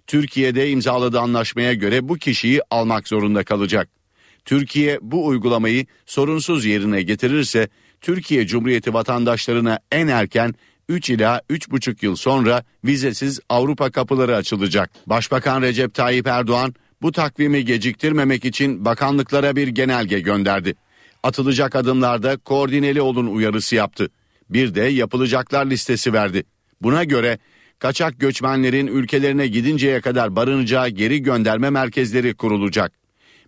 [0.07, 3.89] Türkiye'de imzaladığı anlaşmaya göre bu kişiyi almak zorunda kalacak.
[4.45, 7.69] Türkiye bu uygulamayı sorunsuz yerine getirirse
[8.01, 10.55] Türkiye Cumhuriyeti vatandaşlarına en erken
[10.89, 14.91] 3 ila 3,5 yıl sonra vizesiz Avrupa kapıları açılacak.
[15.07, 20.75] Başbakan Recep Tayyip Erdoğan bu takvimi geciktirmemek için bakanlıklara bir genelge gönderdi.
[21.23, 24.09] Atılacak adımlarda koordineli olun uyarısı yaptı.
[24.49, 26.43] Bir de yapılacaklar listesi verdi.
[26.81, 27.39] Buna göre
[27.79, 32.91] kaçak göçmenlerin ülkelerine gidinceye kadar barınacağı geri gönderme merkezleri kurulacak.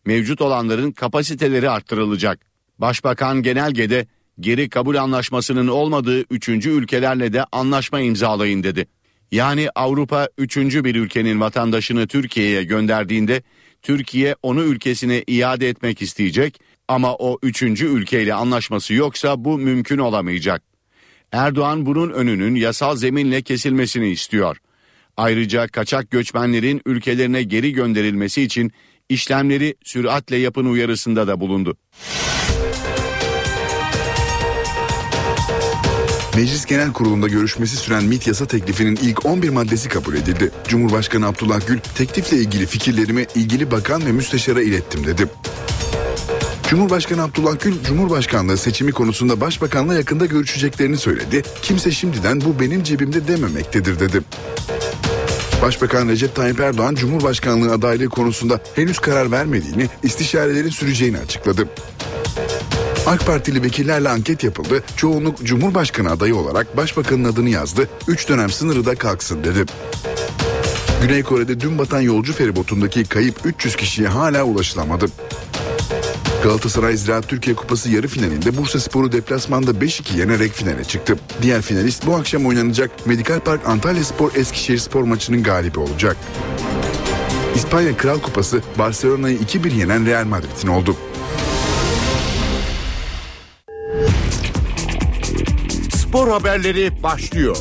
[0.06, 2.40] Mevcut olanların kapasiteleri arttırılacak.
[2.80, 4.08] Başbakan genelgede
[4.40, 8.88] geri kabul anlaşmasının olmadığı üçüncü ülkelerle de anlaşma imzalayın dedi.
[9.32, 13.42] Yani Avrupa üçüncü bir ülkenin vatandaşını Türkiye'ye gönderdiğinde
[13.82, 20.64] Türkiye onu ülkesine iade etmek isteyecek ama o üçüncü ülkeyle anlaşması yoksa bu mümkün olamayacak.
[21.32, 24.58] Erdoğan bunun önünün yasal zeminle kesilmesini istiyor.
[25.18, 28.72] Ayrıca kaçak göçmenlerin ülkelerine geri gönderilmesi için
[29.10, 31.78] işlemleri süratle yapın uyarısında da bulundu.
[36.36, 40.52] Meclis Genel Kurulu'nda görüşmesi süren MİT yasa teklifinin ilk 11 maddesi kabul edildi.
[40.68, 45.28] Cumhurbaşkanı Abdullah Gül teklifle ilgili fikirlerimi ilgili bakan ve müsteşara ilettim dedi.
[46.70, 51.44] Cumhurbaşkanı Abdullah Gül, Cumhurbaşkanlığı seçimi konusunda Başbakanla yakında görüşeceklerini söyledi.
[51.62, 54.22] Kimse şimdiden bu benim cebimde dememektedir dedi.
[55.62, 61.68] Başbakan Recep Tayyip Erdoğan Cumhurbaşkanlığı adaylığı konusunda henüz karar vermediğini, istişarelerin süreceğini açıkladı.
[63.06, 64.84] AK Partili vekillerle anket yapıldı.
[64.96, 67.90] Çoğunluk Cumhurbaşkanı adayı olarak Başbakanın adını yazdı.
[68.08, 69.66] 3 dönem sınırı da kalksın dedi.
[71.02, 75.06] Güney Kore'de dün batan yolcu feribotundaki kayıp 300 kişiye hala ulaşılamadı.
[76.44, 81.18] Galatasaray Ziraat Türkiye Kupası yarı finalinde Bursa Sporu deplasmanda 5-2 yenerek finale çıktı.
[81.42, 86.18] Diğer finalist bu akşam oynanacak Medikal Park Antalya Spor Eskişehir Spor maçının galibi olacak.
[87.56, 90.96] İspanya Kral Kupası Barcelona'yı 2-1 yenen Real Madrid'in oldu.
[96.12, 97.58] Spor haberleri başlıyor.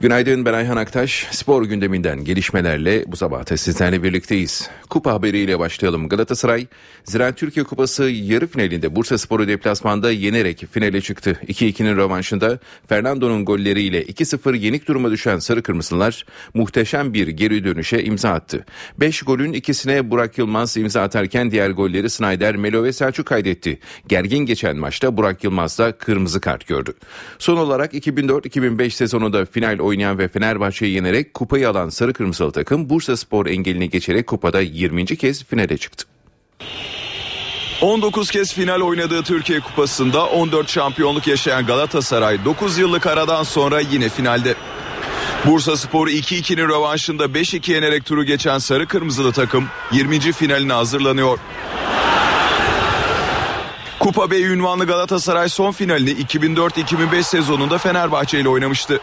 [0.00, 1.26] Günaydın ben Ayhan Aktaş.
[1.30, 4.70] Spor gündeminden gelişmelerle bu sabah da sizlerle birlikteyiz.
[4.90, 6.08] Kupa haberiyle başlayalım.
[6.08, 6.66] Galatasaray,
[7.04, 11.40] Ziraat Türkiye Kupası yarı finalinde Bursa Sporu deplasmanda yenerek finale çıktı.
[11.48, 12.58] 2-2'nin rövanşında
[12.88, 18.64] Fernando'nun golleriyle 2-0 yenik duruma düşen Sarı Kırmızılar muhteşem bir geri dönüşe imza attı.
[19.00, 23.78] 5 golün ikisine Burak Yılmaz imza atarken diğer golleri Snyder, Melo ve Selçuk kaydetti.
[24.08, 26.92] Gergin geçen maçta Burak Yılmaz da kırmızı kart gördü.
[27.38, 33.16] Son olarak 2004-2005 sezonunda final oynayan ve Fenerbahçe'yi yenerek kupayı alan Sarı Kırmızılı takım Bursa
[33.16, 35.06] Spor engelini geçerek kupada 20.
[35.06, 36.04] kez finale çıktı.
[37.80, 44.08] 19 kez final oynadığı Türkiye Kupası'nda 14 şampiyonluk yaşayan Galatasaray 9 yıllık aradan sonra yine
[44.08, 44.54] finalde.
[45.46, 50.20] Bursa Spor 2-2'nin rövanşında 5-2 yenerek turu geçen Sarı Kırmızılı takım 20.
[50.20, 51.38] finaline hazırlanıyor.
[53.98, 59.00] Kupa Bey ünvanlı Galatasaray son finalini 2004-2005 sezonunda Fenerbahçe ile oynamıştı.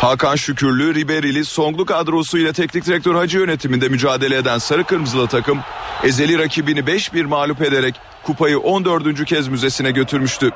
[0.00, 5.60] Hakan Şükürlü, Riberili, Songlu kadrosu ile teknik direktör Hacı yönetiminde mücadele eden Sarı Kırmızılı takım
[6.04, 9.24] ezeli rakibini 5-1 mağlup ederek kupayı 14.
[9.24, 10.50] kez müzesine götürmüştü.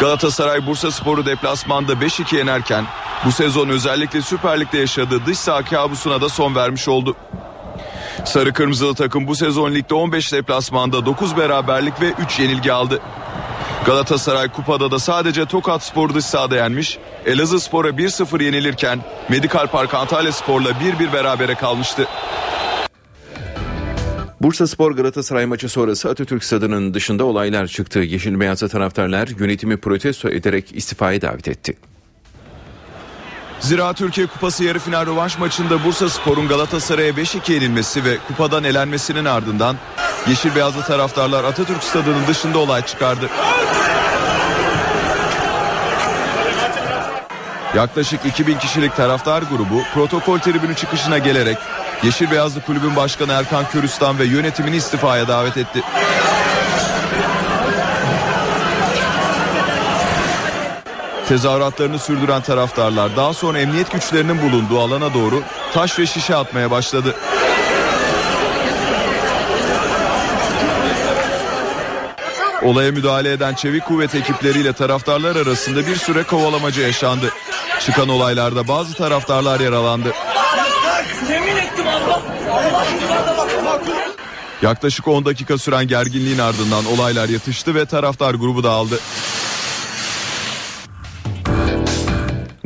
[0.00, 2.84] Galatasaray Bursa Sporu deplasmanda 5-2 yenerken
[3.24, 7.16] bu sezon özellikle Süper Lig'de yaşadığı dış saha kabusuna da son vermiş oldu.
[8.24, 13.00] Sarı Kırmızılı takım bu sezon ligde 15 deplasmanda 9 beraberlik ve 3 yenilgi aldı.
[13.86, 16.98] Galatasaray kupada da sadece Tokat Spor'u dış sahada yenmiş.
[17.26, 22.06] Elazığ Spor'a 1-0 yenilirken Medikal Park Antalya Spor'la 1-1 berabere kalmıştı.
[24.40, 27.98] Bursa Spor Galatasaray maçı sonrası Atatürk Stadı'nın dışında olaylar çıktı.
[27.98, 31.76] Yeşil Beyazlı taraftarlar yönetimi protesto ederek istifaya davet etti.
[33.62, 39.24] Zira Türkiye Kupası yarı final rövanş maçında Bursa Spor'un Galatasaray'a 5-2 yenilmesi ve kupadan elenmesinin
[39.24, 39.76] ardından
[40.28, 43.28] Yeşil Beyazlı taraftarlar Atatürk Stadı'nın dışında olay çıkardı.
[47.76, 51.58] Yaklaşık 2000 kişilik taraftar grubu protokol tribünü çıkışına gelerek
[52.02, 55.82] Yeşil Beyazlı Kulübün Başkanı Erkan Körüstan ve yönetimini istifaya davet etti.
[61.32, 65.42] Tezahüratlarını sürdüren taraftarlar daha sonra emniyet güçlerinin bulunduğu alana doğru
[65.74, 67.16] taş ve şişe atmaya başladı.
[72.62, 77.32] Olaya müdahale eden çevik kuvvet ekipleriyle taraftarlar arasında bir süre kovalamacı yaşandı.
[77.80, 80.12] Çıkan olaylarda bazı taraftarlar yaralandı.
[84.62, 88.98] Yaklaşık 10 dakika süren gerginliğin ardından olaylar yatıştı ve taraftar grubu dağıldı.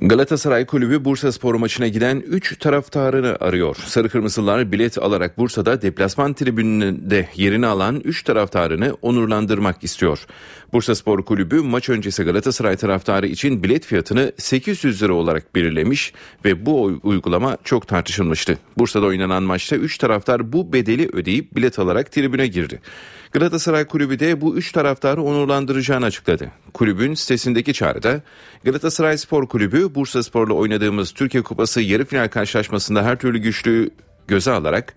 [0.09, 3.77] Galatasaray Kulübü Bursa Spor maçına giden 3 taraftarını arıyor.
[3.87, 10.27] Sarı Kırmızılar bilet alarak Bursa'da deplasman tribününde yerini alan 3 taraftarını onurlandırmak istiyor.
[10.73, 16.13] Bursa Spor Kulübü maç öncesi Galatasaray taraftarı için bilet fiyatını 800 lira olarak belirlemiş
[16.45, 18.59] ve bu uygulama çok tartışılmıştı.
[18.79, 22.81] Bursa'da oynanan maçta 3 taraftar bu bedeli ödeyip bilet alarak tribüne girdi.
[23.33, 26.51] Galatasaray Kulübü de bu üç taraftarı onurlandıracağını açıkladı.
[26.75, 28.21] Kulübün sitesindeki çağrıda
[28.65, 33.91] Galatasaray Spor Kulübü Bursa Spor'la oynadığımız Türkiye Kupası yarı final karşılaşmasında her türlü güçlüğü
[34.29, 34.95] göze alarak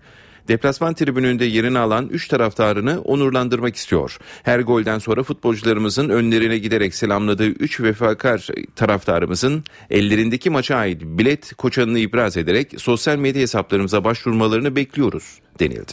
[0.48, 4.18] Deplasman tribününde yerini alan 3 taraftarını onurlandırmak istiyor.
[4.42, 11.98] Her golden sonra futbolcularımızın önlerine giderek selamladığı 3 vefakar taraftarımızın ellerindeki maça ait bilet koçanını
[11.98, 15.92] ibraz ederek sosyal medya hesaplarımıza başvurmalarını bekliyoruz denildi.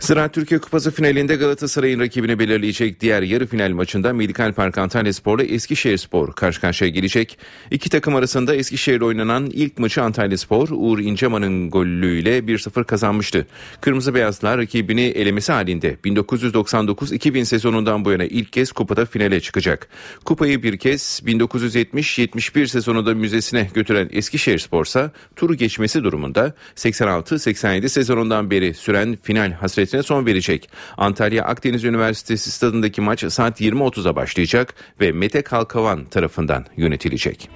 [0.00, 5.40] Ziraat Türkiye Kupası finalinde Galatasaray'ın rakibini belirleyecek diğer yarı final maçında Medikal Park Antalya Spor
[5.40, 7.38] ile Eskişehir Spor karşı karşıya gelecek.
[7.70, 13.46] İki takım arasında Eskişehir'de oynanan ilk maçı Antalya Spor Uğur İnceman'ın golüyle 1-0 kazanmıştı.
[13.80, 19.88] Kırmızı Beyazlar rakibini elemesi halinde 1999-2000 sezonundan bu yana ilk kez kupada finale çıkacak.
[20.24, 28.50] Kupayı bir kez 1970-71 sezonunda müzesine götüren Eskişehir Spor ise turu geçmesi durumunda 86-87 sezonundan
[28.50, 29.52] beri süren final
[29.86, 30.68] hasretine son verecek.
[30.96, 37.50] Antalya Akdeniz Üniversitesi stadındaki maç saat 20.30'a başlayacak ve Mete Kalkavan tarafından yönetilecek.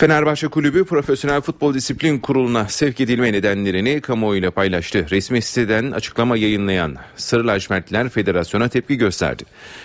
[0.00, 5.06] Fenerbahçe Kulübü Profesyonel Futbol Disiplin Kurulu'na sevk edilme nedenlerini kamuoyuyla paylaştı.
[5.10, 9.44] Resmi siteden açıklama yayınlayan Sarı Lacivertliler Federasyon'a tepki gösterdi.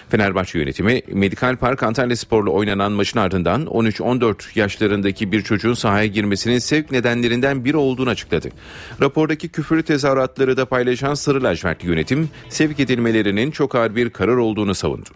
[0.10, 6.60] Fenerbahçe yönetimi Medikal Park Antalya Spor'la oynanan maçın ardından 13-14 yaşlarındaki bir çocuğun sahaya girmesinin
[6.60, 8.50] sevk nedenlerinden biri olduğunu açıkladı.
[9.02, 14.76] Rapordaki küfürlü tezahüratları da paylaşan Sarı Lacivertli yönetim sevk edilmelerinin çok ağır bir karar olduğunu
[14.76, 15.10] savundu.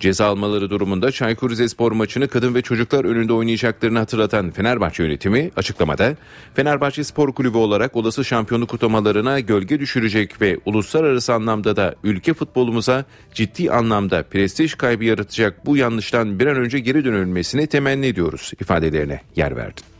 [0.00, 6.16] Ceza almaları durumunda Çaykur Rizespor maçını kadın ve çocuklar önünde oynayacaklarını hatırlatan Fenerbahçe yönetimi açıklamada
[6.54, 13.04] Fenerbahçe Spor Kulübü olarak olası şampiyonluk kutlamalarına gölge düşürecek ve uluslararası anlamda da ülke futbolumuza
[13.34, 19.20] ciddi anlamda prestij kaybı yaratacak bu yanlıştan bir an önce geri dönülmesini temenni ediyoruz ifadelerine
[19.36, 19.95] yer verdi.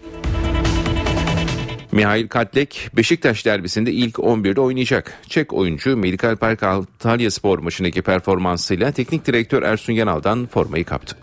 [1.97, 5.15] Mihail Katlek Beşiktaş derbisinde ilk 11'de oynayacak.
[5.29, 11.17] Çek oyuncu Medikal Park Antalya Spor maçındaki performansıyla teknik direktör Ersun Yanal'dan formayı kaptı.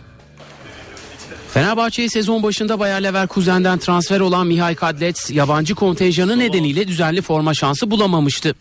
[1.54, 7.92] Fenerbahçe'ye sezon başında Bayer Leverkusen'den transfer olan Mihail Kadlec yabancı kontenjanı nedeniyle düzenli forma şansı
[7.92, 8.56] bulamamıştı.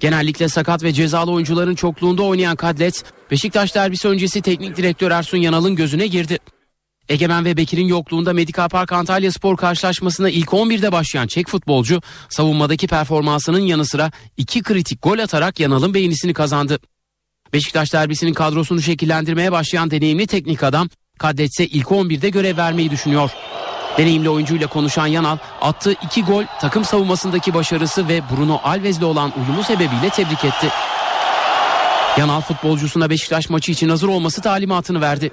[0.00, 2.98] Genellikle sakat ve cezalı oyuncuların çokluğunda oynayan Kadlec,
[3.30, 6.38] Beşiktaş derbisi öncesi teknik direktör Ersun Yanal'ın gözüne girdi.
[7.10, 12.86] Egemen ve Bekir'in yokluğunda Medikal Park Antalya Spor karşılaşmasına ilk 11'de başlayan Çek futbolcu savunmadaki
[12.86, 16.78] performansının yanı sıra iki kritik gol atarak Yanal'ın beğenisini kazandı.
[17.52, 23.30] Beşiktaş derbisinin kadrosunu şekillendirmeye başlayan deneyimli teknik adam Kadletse ilk 11'de görev vermeyi düşünüyor.
[23.98, 29.64] Deneyimli oyuncuyla konuşan Yanal attığı iki gol takım savunmasındaki başarısı ve Bruno Alves'le olan uyumu
[29.64, 30.68] sebebiyle tebrik etti.
[32.18, 35.30] Yanal futbolcusuna Beşiktaş maçı için hazır olması talimatını verdi.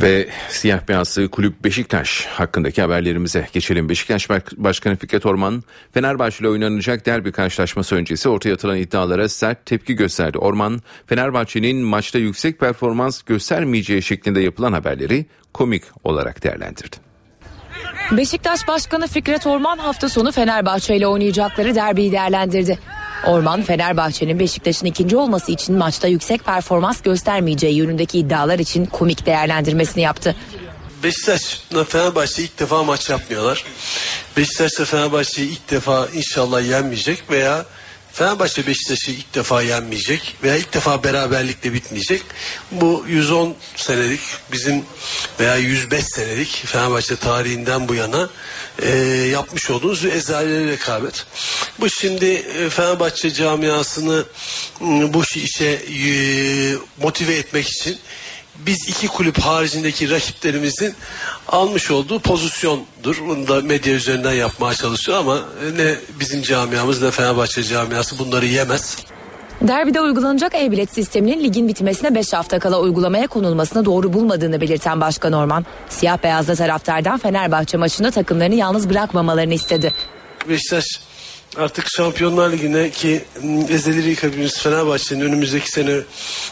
[0.00, 3.88] Ve siyah beyazlı kulüp Beşiktaş hakkındaki haberlerimize geçelim.
[3.88, 5.62] Beşiktaş Başkanı Fikret Orman,
[5.94, 10.38] Fenerbahçe ile oynanacak derbi karşılaşması öncesi ortaya atılan iddialara sert tepki gösterdi.
[10.38, 16.96] Orman, Fenerbahçe'nin maçta yüksek performans göstermeyeceği şeklinde yapılan haberleri komik olarak değerlendirdi.
[18.12, 22.78] Beşiktaş Başkanı Fikret Orman hafta sonu Fenerbahçe ile oynayacakları derbiyi değerlendirdi.
[23.26, 30.02] Orman Fenerbahçe'nin Beşiktaş'ın ikinci olması için maçta yüksek performans göstermeyeceği yönündeki iddialar için komik değerlendirmesini
[30.02, 30.36] yaptı.
[31.02, 33.64] Beşiktaş'la Fenerbahçe ilk defa maç yapmıyorlar.
[34.36, 37.64] Beşiktaş'la Fenerbahçe'yi ilk defa inşallah yenmeyecek veya
[38.18, 42.22] Fenerbahçe Beşiktaş'ı ilk defa yenmeyecek veya ilk defa beraberlikle bitmeyecek.
[42.72, 44.20] Bu 110 senelik
[44.52, 44.84] bizim
[45.40, 48.30] veya 105 senelik Fenerbahçe tarihinden bu yana
[48.82, 48.90] e,
[49.32, 51.26] yapmış olduğumuz bir ezeli rekabet.
[51.80, 54.24] Bu şimdi e, Fenerbahçe camiasını
[54.80, 56.10] bu işe e,
[57.02, 57.98] motive etmek için
[58.66, 60.94] biz iki kulüp haricindeki rakiplerimizin
[61.48, 63.16] almış olduğu pozisyondur.
[63.28, 65.38] Bunu da medya üzerinden yapmaya çalışıyor ama
[65.76, 68.96] ne bizim camiamız ne Fenerbahçe camiası bunları yemez.
[69.62, 75.32] Derbide uygulanacak e-bilet sisteminin ligin bitmesine 5 hafta kala uygulamaya konulmasını doğru bulmadığını belirten Başkan
[75.32, 79.92] Orman, siyah beyazlı taraftardan Fenerbahçe maçında takımlarını yalnız bırakmamalarını istedi.
[80.48, 80.84] Beşiktaş
[81.56, 83.24] artık Şampiyonlar Ligi'ne ki
[83.70, 86.00] ezeli rakibimiz Fenerbahçe'nin önümüzdeki sene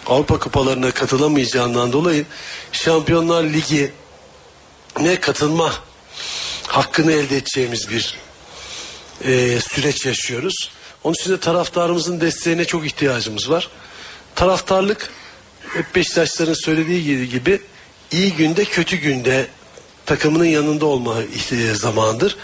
[0.06, 2.26] Avrupa Kupalarına katılamayacağından dolayı
[2.72, 3.92] Şampiyonlar Ligi
[5.00, 5.72] ne katılma
[6.66, 8.18] hakkını elde edeceğimiz bir
[9.24, 10.70] e, süreç yaşıyoruz.
[11.04, 13.68] Onun için de taraftarımızın desteğine çok ihtiyacımız var.
[14.34, 15.10] Taraftarlık
[15.74, 17.60] hep Beşiktaşların söylediği gibi
[18.10, 19.46] iyi günde kötü günde
[20.06, 21.14] takımının yanında olma
[21.74, 22.36] zamandır.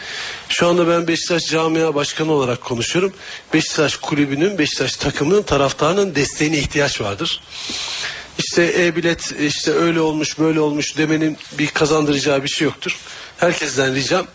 [0.49, 3.13] Şu anda ben Beşiktaş camia başkanı olarak konuşuyorum.
[3.55, 7.43] Beşiktaş kulübünün, Beşiktaş takımının taraftarının desteğine ihtiyaç vardır.
[8.39, 12.97] İşte e-bilet işte öyle olmuş böyle olmuş demenin bir kazandıracağı bir şey yoktur.
[13.39, 14.27] Herkesten ricam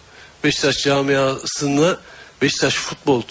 [0.44, 1.98] Beşiktaş camiasına
[2.42, 3.22] Beşiktaş futbol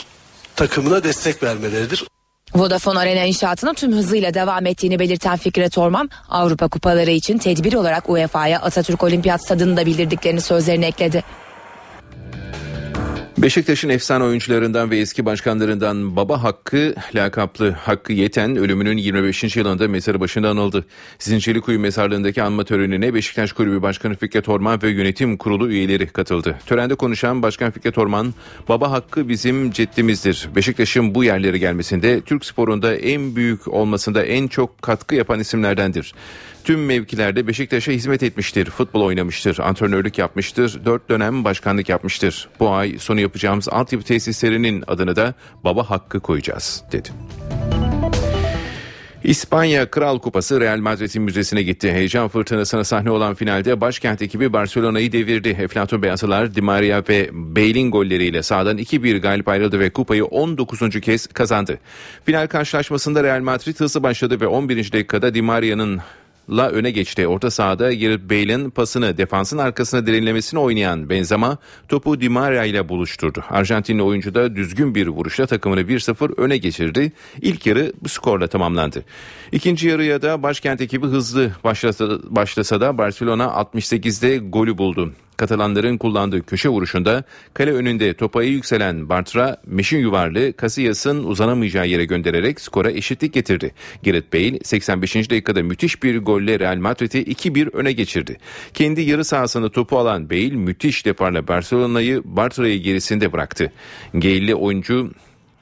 [0.56, 2.04] takımına destek vermeleridir.
[2.58, 8.10] Vodafone Arena inşaatının tüm hızıyla devam ettiğini belirten Fikret Orman, Avrupa kupaları için tedbir olarak
[8.10, 11.24] UEFA'ya Atatürk Olimpiyat Stadı'nı da bildirdiklerini sözlerine ekledi.
[13.38, 19.56] Beşiktaş'ın efsane oyuncularından ve eski başkanlarından Baba Hakkı lakaplı Hakkı Yeten ölümünün 25.
[19.56, 20.86] yılında mezarı başında anıldı.
[21.18, 26.58] Zincirlikuyu mezarlığındaki anma törenine Beşiktaş Kulübü Başkanı Fikret Orman ve yönetim kurulu üyeleri katıldı.
[26.66, 28.34] Törende konuşan Başkan Fikret Orman,
[28.68, 30.48] Baba Hakkı bizim ceddimizdir.
[30.56, 36.14] Beşiktaş'ın bu yerlere gelmesinde Türk sporunda en büyük olmasında en çok katkı yapan isimlerdendir.
[36.66, 38.70] Tüm mevkilerde Beşiktaş'a hizmet etmiştir.
[38.70, 39.58] Futbol oynamıştır.
[39.58, 40.84] Antrenörlük yapmıştır.
[40.84, 42.48] Dört dönem başkanlık yapmıştır.
[42.60, 47.08] Bu ay sonu yapacağımız altyapı tesislerinin adını da Baba Hakkı koyacağız dedi.
[49.24, 51.92] İspanya Kral Kupası Real Madrid'in müzesine gitti.
[51.92, 55.48] Heyecan fırtınasına sahne olan finalde başkent ekibi Barcelona'yı devirdi.
[55.48, 61.00] Eflatun Beyazlılar Di Maria ve Bale'in golleriyle sahadan 2-1 galip ayrıldı ve kupayı 19.
[61.00, 61.78] kez kazandı.
[62.24, 64.92] Final karşılaşmasında Real Madrid hızlı başladı ve 11.
[64.92, 66.00] dakikada Di Maria'nın
[66.50, 67.26] la öne geçti.
[67.26, 73.44] Orta sahada Gareth Bale'in pasını defansın arkasına derinlemesine oynayan Benzema topu Di Maria ile buluşturdu.
[73.50, 77.12] Arjantinli oyuncu da düzgün bir vuruşla takımını 1-0 öne geçirdi.
[77.42, 79.04] İlk yarı bu skorla tamamlandı.
[79.52, 85.12] İkinci yarıya da başkent ekibi hızlı başlasa, başlasa da Barcelona 68'de golü buldu.
[85.36, 87.24] Katalanların kullandığı köşe vuruşunda
[87.54, 93.74] kale önünde topayı yükselen Bartra, meşin yuvarlı Casillas'ın uzanamayacağı yere göndererek skora eşitlik getirdi.
[94.04, 95.30] Gareth Bale 85.
[95.30, 98.36] dakikada müthiş bir golle Real Madrid'i 2-1 öne geçirdi.
[98.74, 103.72] Kendi yarı sahasında topu alan Bale müthiş deparla Barcelona'yı Bartra'yı gerisinde bıraktı.
[104.14, 105.10] Gale'li oyuncu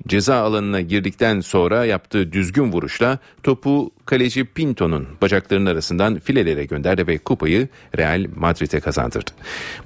[0.09, 7.19] ceza alanına girdikten sonra yaptığı düzgün vuruşla topu kaleci Pinto'nun bacaklarının arasından filelere gönderdi ve
[7.19, 9.31] kupayı Real Madrid'e kazandırdı.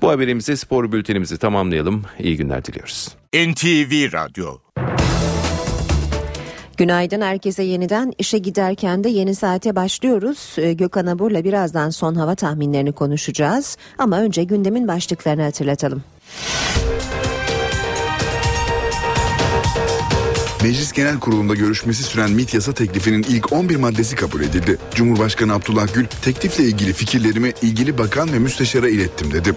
[0.02, 2.02] Bu haberimizi spor bültenimizi tamamlayalım.
[2.18, 3.08] İyi günler diliyoruz.
[3.34, 4.58] NTV Radyo
[6.78, 10.54] Günaydın herkese yeniden işe giderken de yeni saate başlıyoruz.
[10.58, 13.76] Ee, Gökhan Abur'la birazdan son hava tahminlerini konuşacağız.
[13.98, 16.02] Ama önce gündemin başlıklarını hatırlatalım.
[20.68, 24.78] Meclis Genel Kurulu'nda görüşmesi süren MİT yasa teklifinin ilk 11 maddesi kabul edildi.
[24.94, 29.54] Cumhurbaşkanı Abdullah Gül teklifle ilgili fikirlerimi ilgili bakan ve müsteşara ilettim dedi.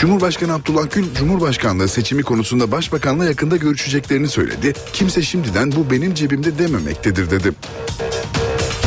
[0.00, 4.72] Cumhurbaşkanı Abdullah Gül, Cumhurbaşkanlığı seçimi konusunda Başbakanla yakında görüşeceklerini söyledi.
[4.92, 7.52] Kimse şimdiden bu benim cebimde dememektedir dedi.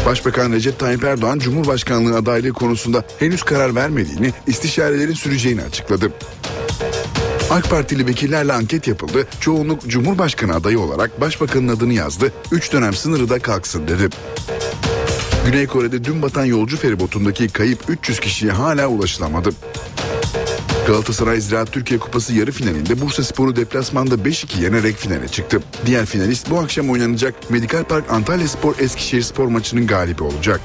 [0.06, 6.12] Başbakan Recep Tayyip Erdoğan Cumhurbaşkanlığı adaylığı konusunda henüz karar vermediğini, istişarelerin süreceğini açıkladı.
[7.50, 9.28] AK Partili vekillerle anket yapıldı.
[9.40, 12.32] Çoğunluk Cumhurbaşkanı adayı olarak Başbakanın adını yazdı.
[12.52, 14.10] 3 dönem sınırı da kalksın dedi.
[15.46, 19.50] Güney Kore'de dün batan yolcu feribotundaki kayıp 300 kişiye hala ulaşılamadı.
[20.88, 25.62] Galatasaray Ziraat Türkiye Kupası yarı finalinde Bursa Sporu deplasmanda 5-2 yenerek finale çıktı.
[25.86, 30.62] Diğer finalist bu akşam oynanacak Medikal Park Antalya Spor Eskişehir Spor maçının galibi olacak.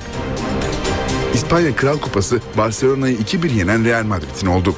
[1.35, 4.74] İspanya Kral Kupası Barcelona'yı 2-1 yenen Real Madrid'in oldu.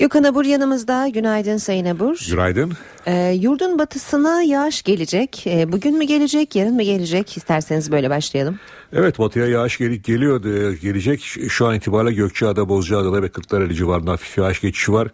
[0.00, 1.08] Gökhan Abur yanımızda.
[1.08, 2.26] Günaydın Sayın Abur.
[2.30, 2.72] Günaydın.
[3.06, 5.46] Ee, yurdun batısına yağış gelecek.
[5.46, 7.36] Ee, bugün mü gelecek, yarın mı gelecek?
[7.36, 8.58] İsterseniz böyle başlayalım.
[8.92, 11.20] Evet batıya yağış gel geliyor gelecek.
[11.48, 15.08] Şu an itibariyle Gökçeada, Bozcaada'da ve Kırklareli civarında hafif yağış geçişi var.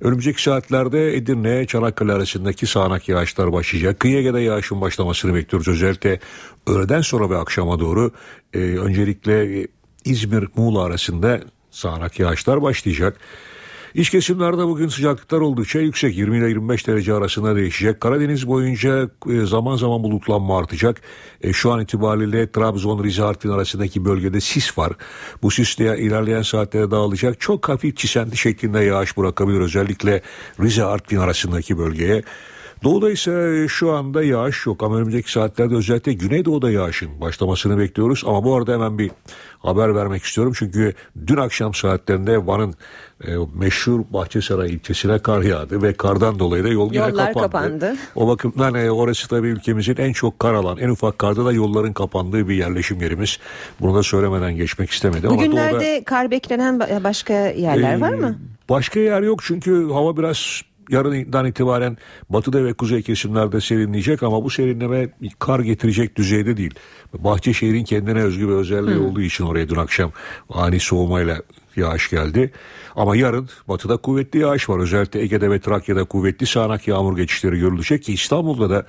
[0.00, 4.00] Önümüzdeki saatlerde Edirne, Çanakkale arasındaki sağanak yağışlar başlayacak.
[4.00, 5.68] Kıyı Ege'de yağışın başlamasını bekliyoruz.
[5.68, 6.20] Özellikle
[6.66, 8.12] öğleden sonra ve akşama doğru
[8.54, 9.66] e, öncelikle
[10.04, 13.16] İzmir, Muğla arasında sağanak yağışlar başlayacak.
[13.94, 18.00] İç kesimlerde bugün sıcaklıklar oldukça yüksek 20 ile 25 derece arasında değişecek.
[18.00, 21.00] Karadeniz boyunca e, zaman zaman bulutlanma artacak.
[21.40, 24.92] E, şu an itibariyle Trabzon, Rize, Artvin arasındaki bölgede sis var.
[25.42, 27.40] Bu sis de ilerleyen saatlerde dağılacak.
[27.40, 30.22] Çok hafif çisenti şeklinde yağış bırakabilir özellikle
[30.60, 32.22] Rize, Artvin arasındaki bölgeye.
[32.84, 38.22] Doğuda ise şu anda yağış yok ama önümüzdeki saatlerde özellikle Güneydoğu'da yağışın başlamasını bekliyoruz.
[38.26, 39.10] Ama bu arada hemen bir
[39.58, 40.52] haber vermek istiyorum.
[40.56, 40.94] Çünkü
[41.26, 42.74] dün akşam saatlerinde Van'ın
[43.26, 47.32] e, meşhur Bahçesaray ilçesine kar yağdı ve kardan dolayı da yol yine kapandı.
[47.32, 47.96] kapandı.
[48.14, 51.92] O bakımdan e, orası tabii ülkemizin en çok kar alan, en ufak karda da yolların
[51.92, 53.38] kapandığı bir yerleşim yerimiz.
[53.80, 55.28] Bunu da söylemeden geçmek istemedim.
[55.30, 58.38] ama Bugünlerde doğuda, kar beklenen ba- başka yerler e, var mı?
[58.68, 61.96] Başka yer yok çünkü hava biraz yarından itibaren
[62.30, 66.74] batıda ve kuzey kesimlerde serinleyecek ama bu serinleme kar getirecek düzeyde değil.
[67.18, 69.02] Bahçeşehir'in kendine özgü bir özelliği Hı.
[69.02, 70.12] olduğu için oraya dün akşam
[70.50, 71.42] ani soğumayla
[71.76, 72.52] yağış geldi.
[72.96, 74.78] Ama yarın batıda kuvvetli yağış var.
[74.78, 78.86] Özellikle Ege'de ve Trakya'da kuvvetli sağanak yağmur geçişleri görülecek ki İstanbul'da da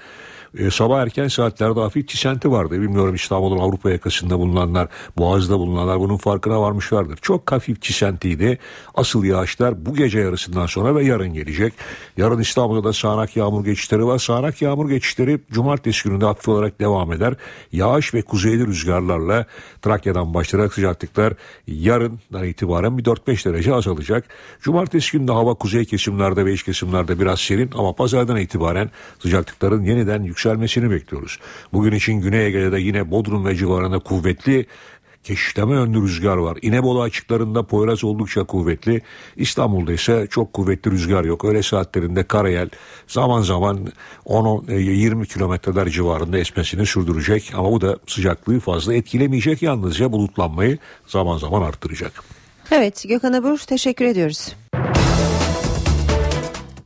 [0.57, 2.81] e, sabah erken saatlerde hafif çisenti vardı.
[2.81, 4.87] Bilmiyorum İstanbul'un Avrupa yakasında bulunanlar,
[5.17, 7.17] Boğaz'da bulunanlar bunun farkına varmışlardır.
[7.17, 8.57] Çok hafif çisentiydi.
[8.95, 11.73] Asıl yağışlar bu gece yarısından sonra ve yarın gelecek.
[12.17, 14.19] Yarın İstanbul'da da sağanak yağmur geçişleri var.
[14.19, 17.33] Sağanak yağmur geçişleri cumartesi gününde hafif olarak devam eder.
[17.71, 19.45] Yağış ve kuzeyli rüzgarlarla
[19.81, 21.33] Trakya'dan başlayarak sıcaklıklar
[21.67, 24.25] yarından itibaren bir 4-5 derece azalacak.
[24.61, 28.89] Cumartesi günü hava kuzey kesimlerde ve iç kesimlerde biraz serin ama pazardan itibaren
[29.19, 31.39] sıcaklıkların yeniden yükselmesini bekliyoruz.
[31.73, 34.65] Bugün için Güney Ege'de yine Bodrum ve civarında kuvvetli
[35.23, 36.57] keşitleme yönlü rüzgar var.
[36.61, 39.01] İnebolu açıklarında Poyraz oldukça kuvvetli.
[39.35, 41.45] İstanbul'da ise çok kuvvetli rüzgar yok.
[41.45, 42.69] Öyle saatlerinde karayel
[43.07, 43.87] zaman zaman
[44.25, 47.51] 10-20 kilometreler civarında esmesini sürdürecek.
[47.55, 49.61] Ama bu da sıcaklığı fazla etkilemeyecek.
[49.61, 50.77] Yalnızca bulutlanmayı
[51.07, 52.23] zaman zaman arttıracak.
[52.71, 54.55] Evet Gökhan Abur teşekkür ediyoruz.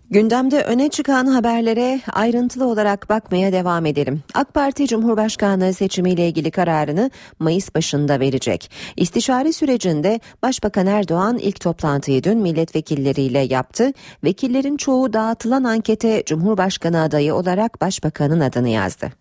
[0.10, 4.24] Gündemde öne çıkan haberlere ayrıntılı olarak bakmaya devam edelim.
[4.34, 8.72] AK Parti Cumhurbaşkanlığı seçimiyle ilgili kararını Mayıs başında verecek.
[8.98, 13.92] İstişare sürecinde Başbakan Erdoğan ilk toplantıyı dün milletvekilleriyle yaptı.
[14.24, 19.12] Vekillerin çoğu dağıtılan ankete Cumhurbaşkanı adayı olarak Başbakanın adını yazdı.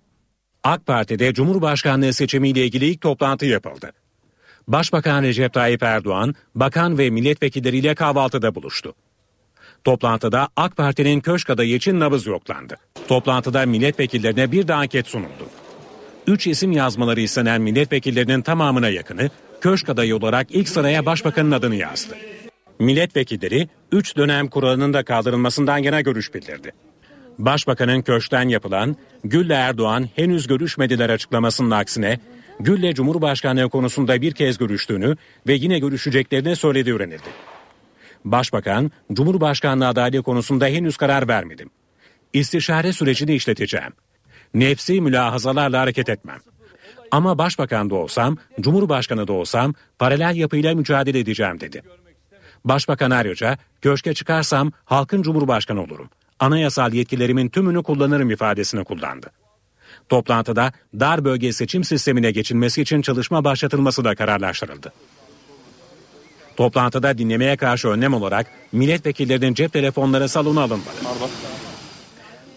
[0.64, 3.93] AK Parti'de Cumhurbaşkanlığı seçimiyle ilgili ilk toplantı yapıldı.
[4.68, 8.95] Başbakan Recep Tayyip Erdoğan, bakan ve milletvekilleriyle kahvaltıda buluştu.
[9.85, 12.76] Toplantıda AK Parti'nin köşk adayı için nabız yoklandı.
[13.09, 15.47] Toplantıda milletvekillerine bir de anket sunuldu.
[16.26, 19.30] Üç isim yazmaları istenen milletvekillerinin tamamına yakını
[19.61, 22.14] köşk adayı olarak ilk sıraya başbakanın adını yazdı.
[22.78, 26.72] Milletvekilleri 3 dönem kuralının da kaldırılmasından yana görüş bildirdi.
[27.39, 32.18] Başbakanın köşkten yapılan Gül'le Erdoğan henüz görüşmediler açıklamasının aksine
[32.61, 35.16] Gül'le Cumhurbaşkanlığı konusunda bir kez görüştüğünü
[35.47, 37.54] ve yine görüşeceklerini söylediği öğrenildi.
[38.25, 41.70] Başbakan, Cumhurbaşkanlığı adaylığı konusunda henüz karar vermedim.
[42.33, 43.93] İstişare sürecini işleteceğim.
[44.55, 46.39] Nefsi mülahazalarla hareket etmem.
[47.11, 51.83] Ama başbakan da olsam, cumhurbaşkanı da olsam paralel yapıyla mücadele edeceğim dedi.
[52.64, 56.09] Başbakan ayrıca köşke çıkarsam halkın cumhurbaşkanı olurum.
[56.39, 59.31] Anayasal yetkilerimin tümünü kullanırım ifadesini kullandı.
[60.09, 64.93] Toplantıda dar bölge seçim sistemine geçilmesi için çalışma başlatılması da kararlaştırıldı.
[66.57, 70.89] Toplantıda dinlemeye karşı önlem olarak milletvekillerinin cep telefonları salona alınmadı.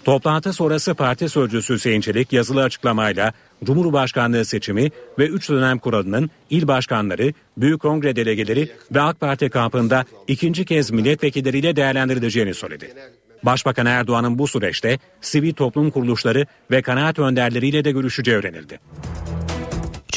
[0.03, 3.33] Toplantı sonrası parti sözcüsü Hüseyin Çelik yazılı açıklamayla
[3.63, 10.05] Cumhurbaşkanlığı seçimi ve 3 dönem kuralının il başkanları, büyük kongre delegeleri ve AK Parti kampında
[10.27, 12.93] ikinci kez milletvekilleriyle değerlendirileceğini söyledi.
[13.43, 18.79] Başbakan Erdoğan'ın bu süreçte sivil toplum kuruluşları ve kanaat önderleriyle de görüşeceği öğrenildi.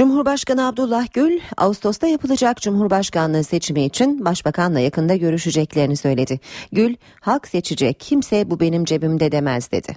[0.00, 6.40] Cumhurbaşkanı Abdullah Gül, Ağustos'ta yapılacak Cumhurbaşkanlığı seçimi için Başbakanla yakında görüşeceklerini söyledi.
[6.72, 9.96] Gül, halk seçecek, kimse bu benim cebimde demez dedi.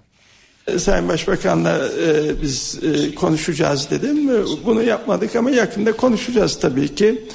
[0.78, 4.30] Sayın Başbakan'la e, biz e, konuşacağız dedim.
[4.66, 7.26] Bunu yapmadık ama yakında konuşacağız tabii ki.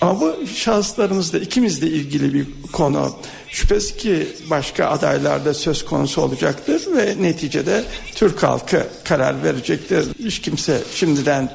[0.00, 3.16] Ama bu şahıslarımızla ikimizle ilgili bir konu.
[3.48, 10.04] Şüphesiz ki başka adaylarda söz konusu olacaktır ve neticede Türk halkı karar verecektir.
[10.24, 11.50] Hiç kimse şimdiden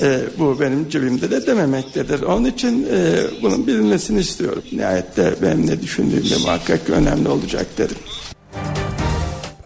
[0.00, 2.22] e, bu benim cebimde de dememektedir.
[2.22, 4.62] Onun için e, bunun bilinmesini istiyorum.
[4.72, 7.96] Nihayette benim ne düşündüğüm de muhakkak önemli olacak dedim.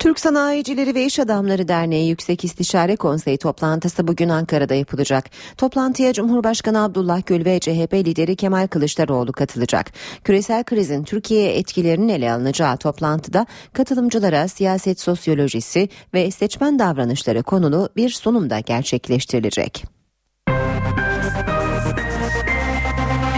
[0.06, 5.30] Türk Sanayicileri ve İş Adamları Derneği Yüksek İstişare Konseyi toplantısı bugün Ankara'da yapılacak.
[5.56, 9.92] Toplantıya Cumhurbaşkanı Abdullah Gül ve CHP lideri Kemal Kılıçdaroğlu katılacak.
[10.24, 18.10] Küresel krizin Türkiye'ye etkilerinin ele alınacağı toplantıda katılımcılara siyaset sosyolojisi ve seçmen davranışları konulu bir
[18.10, 19.95] sunum da gerçekleştirilecek.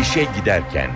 [0.03, 0.91] İşe giderken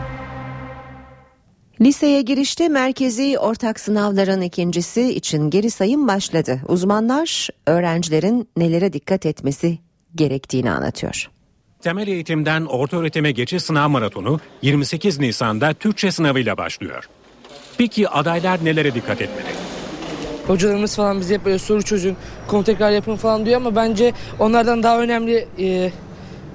[1.81, 6.61] Liseye girişte merkezi ortak sınavların ikincisi için geri sayım başladı.
[6.69, 9.79] Uzmanlar öğrencilerin nelere dikkat etmesi
[10.15, 11.31] gerektiğini anlatıyor.
[11.81, 17.09] Temel eğitimden orta öğretime geçiş sınav maratonu 28 Nisan'da Türkçe sınavıyla başlıyor.
[17.79, 19.49] Peki adaylar nelere dikkat etmeli?
[20.47, 24.83] Hocalarımız falan bize hep böyle soru çözün, konu tekrar yapın falan diyor ama bence onlardan
[24.83, 25.93] daha önemli e,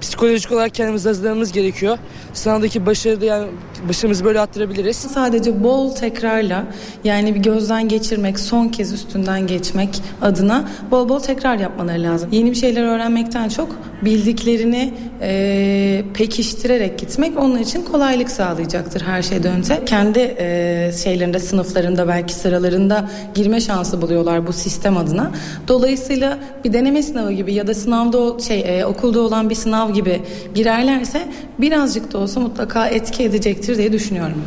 [0.00, 1.98] psikolojik olarak kendimizi hazırlamamız gerekiyor.
[2.34, 3.46] Sınavdaki başarıda yani
[3.88, 4.96] başımızı böyle attırabiliriz.
[4.96, 6.64] Sadece bol tekrarla
[7.04, 12.28] yani bir gözden geçirmek, son kez üstünden geçmek adına bol bol tekrar yapmaları lazım.
[12.32, 13.68] Yeni bir şeyler öğrenmekten çok
[14.04, 19.84] bildiklerini e, pekiştirerek gitmek onun için kolaylık sağlayacaktır her şeyden önce.
[19.84, 25.30] Kendi e, şeylerinde, sınıflarında belki sıralarında girme şansı buluyorlar bu sistem adına.
[25.68, 30.22] Dolayısıyla bir deneme sınavı gibi ya da sınavda şey e, okulda olan bir sınav gibi
[30.54, 31.22] girerlerse
[31.58, 34.44] birazcık da olsa mutlaka etki edecektir diye düşünüyorum.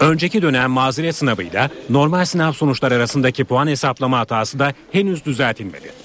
[0.00, 6.03] Önceki dönem mazeret sınavıyla normal sınav sonuçları arasındaki puan hesaplama hatası da henüz düzeltilmedi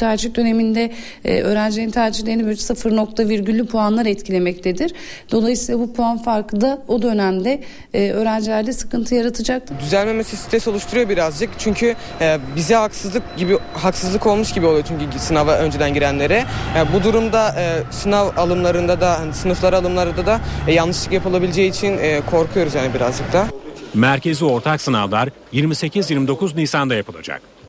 [0.00, 0.92] tercih döneminde
[1.24, 4.94] e, öğrencilerin tercihlerini bir sıfır nokta virgüllü puanlar etkilemektedir.
[5.30, 7.62] Dolayısıyla bu puan farkı da o dönemde
[7.94, 9.80] e, öğrencilerde sıkıntı yaratacaktır.
[9.80, 11.50] Düzelmemesi stres oluşturuyor birazcık.
[11.58, 16.44] Çünkü e, bize haksızlık gibi haksızlık olmuş gibi oluyor çünkü sınava önceden girenlere.
[16.76, 21.98] E, bu durumda e, sınav alımlarında da hani sınıflar alımlarında da e, yanlışlık yapılabileceği için
[21.98, 23.46] e, korkuyoruz yani birazcık da.
[23.94, 27.59] Merkezi ortak sınavlar 28-29 Nisan'da yapılacak.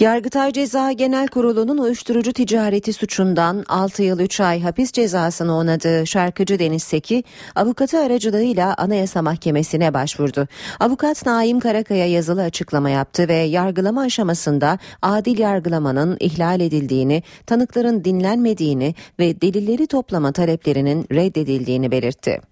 [0.00, 6.58] Yargıtay Ceza Genel Kurulu'nun uyuşturucu ticareti suçundan 6 yıl 3 ay hapis cezasını onadığı şarkıcı
[6.58, 7.24] Deniz Seki,
[7.54, 10.48] avukatı aracılığıyla Anayasa Mahkemesi'ne başvurdu.
[10.80, 18.94] Avukat Naim Karakaya yazılı açıklama yaptı ve yargılama aşamasında adil yargılamanın ihlal edildiğini, tanıkların dinlenmediğini
[19.18, 22.49] ve delilleri toplama taleplerinin reddedildiğini belirtti.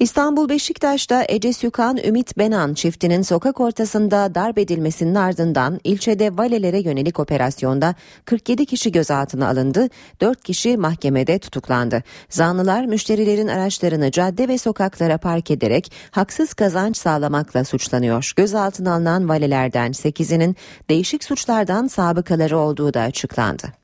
[0.00, 7.20] İstanbul Beşiktaş'ta Ece Sükan Ümit Benan çiftinin sokak ortasında darp edilmesinin ardından ilçede valelere yönelik
[7.20, 7.94] operasyonda
[8.24, 9.88] 47 kişi gözaltına alındı,
[10.20, 12.02] 4 kişi mahkemede tutuklandı.
[12.28, 18.32] Zanlılar müşterilerin araçlarını cadde ve sokaklara park ederek haksız kazanç sağlamakla suçlanıyor.
[18.36, 20.56] Gözaltına alınan valelerden 8'inin
[20.90, 23.79] değişik suçlardan sabıkaları olduğu da açıklandı.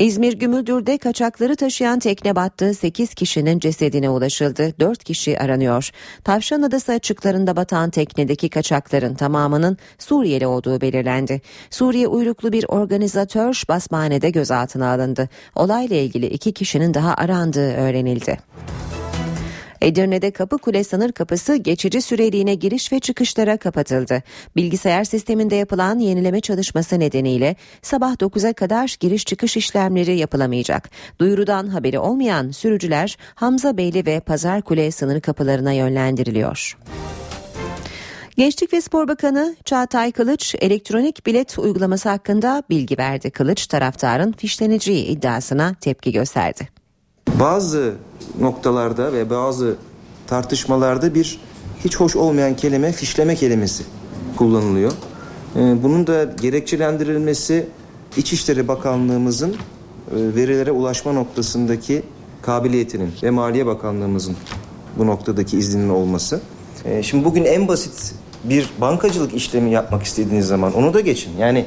[0.00, 2.74] İzmir Gümüldür'de kaçakları taşıyan tekne battı.
[2.74, 4.74] 8 kişinin cesedine ulaşıldı.
[4.80, 5.90] 4 kişi aranıyor.
[6.24, 11.40] Tavşan Adası açıklarında batan teknedeki kaçakların tamamının Suriyeli olduğu belirlendi.
[11.70, 15.28] Suriye uyruklu bir organizatör basmanede gözaltına alındı.
[15.56, 18.38] Olayla ilgili iki kişinin daha arandığı öğrenildi.
[19.82, 24.22] Edirne'de Kapı Kule sınır kapısı geçici süreliğine giriş ve çıkışlara kapatıldı.
[24.56, 30.90] Bilgisayar sisteminde yapılan yenileme çalışması nedeniyle sabah 9'a kadar giriş çıkış işlemleri yapılamayacak.
[31.20, 36.76] Duyurudan haberi olmayan sürücüler Hamza Beyli ve Pazar Kule sınır kapılarına yönlendiriliyor.
[38.36, 43.30] Gençlik ve Spor Bakanı Çağatay Kılıç elektronik bilet uygulaması hakkında bilgi verdi.
[43.30, 46.68] Kılıç taraftarın fişleneceği iddiasına tepki gösterdi.
[47.40, 47.94] Bazı
[48.40, 49.76] noktalarda ve bazı
[50.26, 51.40] tartışmalarda bir
[51.84, 53.84] hiç hoş olmayan kelime fişleme kelimesi
[54.36, 54.92] kullanılıyor.
[55.56, 57.66] Ee, bunun da gerekçelendirilmesi
[58.16, 59.54] İçişleri Bakanlığımızın e,
[60.10, 62.02] verilere ulaşma noktasındaki
[62.42, 64.36] kabiliyetinin ve Maliye Bakanlığımızın
[64.98, 66.40] bu noktadaki izninin olması.
[66.84, 68.14] Ee, şimdi bugün en basit
[68.44, 71.32] bir bankacılık işlemi yapmak istediğiniz zaman onu da geçin.
[71.38, 71.66] Yani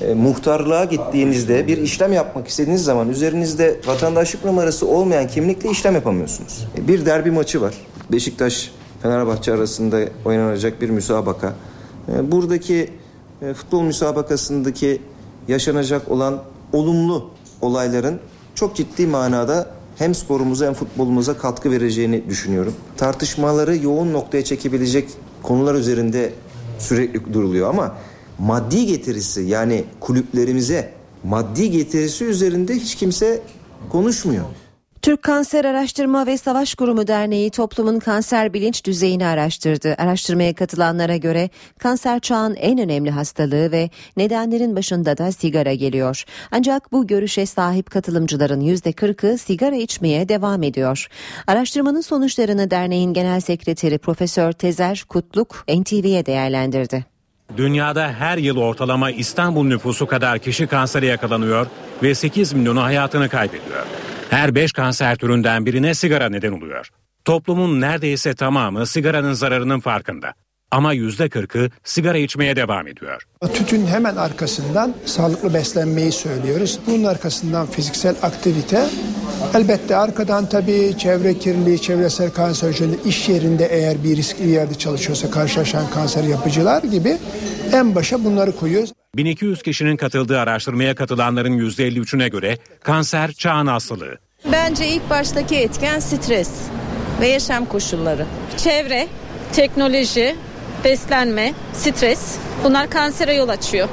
[0.00, 6.66] e, muhtarlığa gittiğinizde bir işlem yapmak istediğiniz zaman üzerinizde vatandaşlık numarası olmayan kimlikle işlem yapamıyorsunuz.
[6.78, 7.74] E, bir derbi maçı var.
[8.12, 8.70] Beşiktaş
[9.02, 11.54] Fenerbahçe arasında oynanacak bir müsabaka.
[12.14, 12.90] E, buradaki
[13.42, 15.02] e, futbol müsabakasındaki
[15.48, 16.42] yaşanacak olan
[16.72, 17.30] olumlu
[17.60, 18.20] olayların
[18.54, 22.74] çok ciddi manada hem sporumuza hem futbolumuza katkı vereceğini düşünüyorum.
[22.96, 25.08] Tartışmaları yoğun noktaya çekebilecek
[25.42, 26.32] konular üzerinde
[26.78, 27.94] sürekli duruluyor ama
[28.38, 30.92] maddi getirisi yani kulüplerimize
[31.24, 33.42] maddi getirisi üzerinde hiç kimse
[33.88, 34.44] konuşmuyor.
[35.06, 39.94] Türk Kanser Araştırma ve Savaş Kurumu Derneği toplumun kanser bilinç düzeyini araştırdı.
[39.98, 46.24] Araştırmaya katılanlara göre kanser çağın en önemli hastalığı ve nedenlerin başında da sigara geliyor.
[46.50, 51.08] Ancak bu görüşe sahip katılımcıların %40'ı sigara içmeye devam ediyor.
[51.46, 57.15] Araştırmanın sonuçlarını derneğin genel sekreteri Profesör Tezer Kutluk NTV'ye değerlendirdi.
[57.56, 61.66] Dünyada her yıl ortalama İstanbul nüfusu kadar kişi kansere yakalanıyor
[62.02, 63.86] ve 8 milyonu hayatını kaybediyor.
[64.30, 66.90] Her 5 kanser türünden birine sigara neden oluyor.
[67.24, 70.34] Toplumun neredeyse tamamı sigaranın zararının farkında.
[70.70, 73.22] Ama yüzde kırkı sigara içmeye devam ediyor.
[73.54, 76.78] Tütün hemen arkasından sağlıklı beslenmeyi söylüyoruz.
[76.86, 78.84] Bunun arkasından fiziksel aktivite.
[79.54, 85.90] Elbette arkadan tabii çevre kirliliği, çevresel kanserojenin iş yerinde eğer bir riskli yerde çalışıyorsa karşılaşan
[85.90, 87.18] kanser yapıcılar gibi
[87.72, 88.92] en başa bunları koyuyoruz.
[89.16, 94.18] 1200 kişinin katıldığı araştırmaya katılanların %53'üne göre kanser çağın hastalığı.
[94.52, 96.50] Bence ilk baştaki etken stres
[97.20, 98.26] ve yaşam koşulları.
[98.56, 99.08] Çevre,
[99.52, 100.36] teknoloji,
[100.84, 103.88] beslenme, stres bunlar kansere yol açıyor.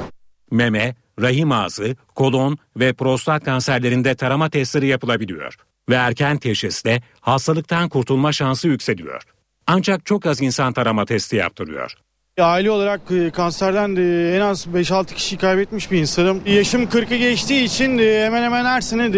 [0.52, 5.56] Meme, rahim ağzı, kolon ve prostat kanserlerinde tarama testleri yapılabiliyor.
[5.90, 9.22] ve erken teşhisle hastalıktan kurtulma şansı yükseliyor.
[9.68, 11.94] Ancak çok az insan tarama testi yaptırıyor.
[12.40, 16.42] Aile olarak e, kanserden e, en az 5-6 kişi kaybetmiş bir insanım.
[16.46, 19.12] Yaşım 40'ı geçtiği için e, hemen hemen her sene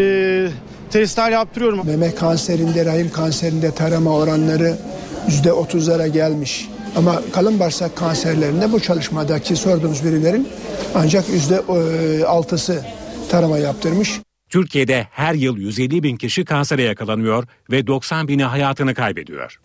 [0.90, 1.88] testler yaptırıyorum.
[1.88, 4.78] Meme kanserinde, rahim kanserinde tarama oranları
[5.30, 6.68] %30'lara gelmiş.
[6.96, 10.48] Ama kalın bağırsak kanserlerinde bu çalışmadaki sorduğumuz verilerin
[10.96, 12.86] ancak %6'sı
[13.30, 14.22] tarama yaptırmış.
[14.50, 19.60] Türkiye'de her yıl 150 bin kişi kansere yakalanıyor ve 90 bini hayatını kaybediyor.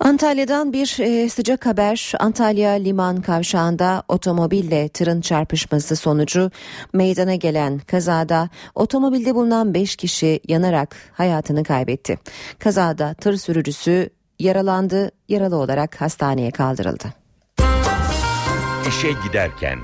[0.00, 2.12] Antalya'dan bir e, sıcak haber.
[2.18, 6.50] Antalya liman kavşağında otomobille tırın çarpışması sonucu
[6.92, 12.18] meydana gelen kazada otomobilde bulunan 5 kişi yanarak hayatını kaybetti.
[12.58, 17.04] Kazada tır sürücüsü yaralandı, yaralı olarak hastaneye kaldırıldı.
[18.88, 19.78] İşe giderken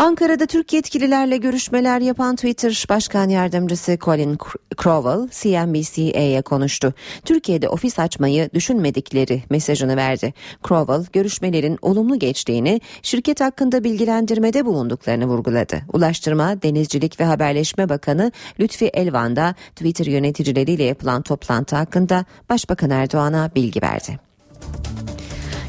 [0.00, 4.38] Ankara'da Türk yetkililerle görüşmeler yapan Twitter Başkan Yardımcısı Colin
[4.82, 6.94] Crowell CNBC'ye konuştu.
[7.24, 10.34] Türkiye'de ofis açmayı düşünmedikleri mesajını verdi.
[10.68, 15.82] Crowell görüşmelerin olumlu geçtiğini, şirket hakkında bilgilendirmede bulunduklarını vurguladı.
[15.92, 23.50] Ulaştırma, Denizcilik ve Haberleşme Bakanı Lütfi Elvan da Twitter yöneticileriyle yapılan toplantı hakkında Başbakan Erdoğan'a
[23.54, 24.18] bilgi verdi.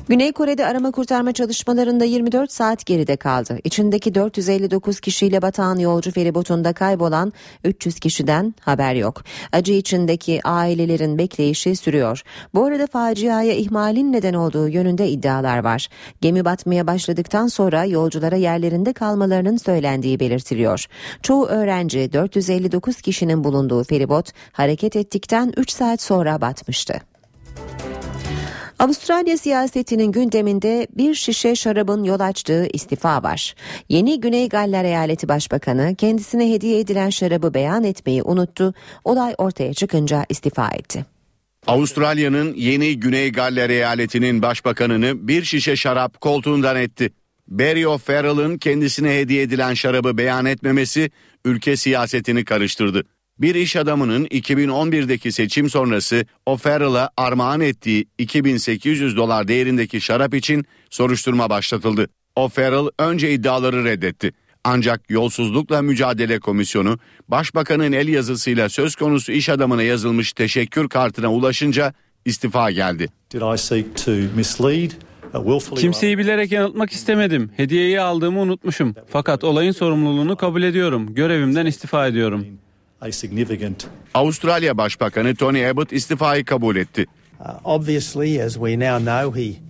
[0.10, 3.58] Güney Kore'de arama kurtarma çalışmalarında 24 saat geride kaldı.
[3.64, 7.34] İçindeki 459 kişiyle batan yolcu feribotunda kaybolan
[7.64, 9.24] 300 kişiden haber yok.
[9.52, 12.22] Acı içindeki ailelerin bekleyişi sürüyor.
[12.54, 15.90] Bu arada faciaya ihmalin neden olduğu yönünde iddialar var.
[16.22, 20.86] Gemi batmaya başladıktan sonra yolculara yerlerinde kalmalarının söylendiği belirtiliyor.
[21.24, 27.09] Çoğu öğrenci 459 kişinin bulunduğu feribot hareket ettikten 3 saat sonra batmıştı.
[28.80, 33.56] Avustralya siyasetinin gündeminde bir şişe şarabın yol açtığı istifa var.
[33.90, 38.74] Yeni Güney Galler Eyaleti Başbakanı kendisine hediye edilen şarabı beyan etmeyi unuttu.
[39.04, 41.06] Olay ortaya çıkınca istifa etti.
[41.68, 47.12] Avustralya'nın yeni Güney Galler eyaletinin başbakanını bir şişe şarap koltuğundan etti.
[47.48, 51.12] Barry O'Farrell'ın kendisine hediye edilen şarabı beyan etmemesi
[51.46, 53.04] ülke siyasetini karıştırdı
[53.42, 61.50] bir iş adamının 2011'deki seçim sonrası O'Farrell'a armağan ettiği 2800 dolar değerindeki şarap için soruşturma
[61.50, 62.10] başlatıldı.
[62.36, 64.32] O'Farrell önce iddiaları reddetti.
[64.64, 71.94] Ancak Yolsuzlukla Mücadele Komisyonu başbakanın el yazısıyla söz konusu iş adamına yazılmış teşekkür kartına ulaşınca
[72.26, 73.08] istifa geldi.
[75.82, 77.52] Kimseyi bilerek yanıltmak istemedim.
[77.58, 78.96] Hediyeyi aldığımı unutmuşum.
[79.08, 81.16] Fakat olayın sorumluluğunu kabul ediyorum.
[81.16, 82.46] Görevimden istifa ediyorum.
[84.14, 87.06] Avustralya Başbakanı Tony Abbott istifayı kabul etti.
[87.40, 87.46] Uh,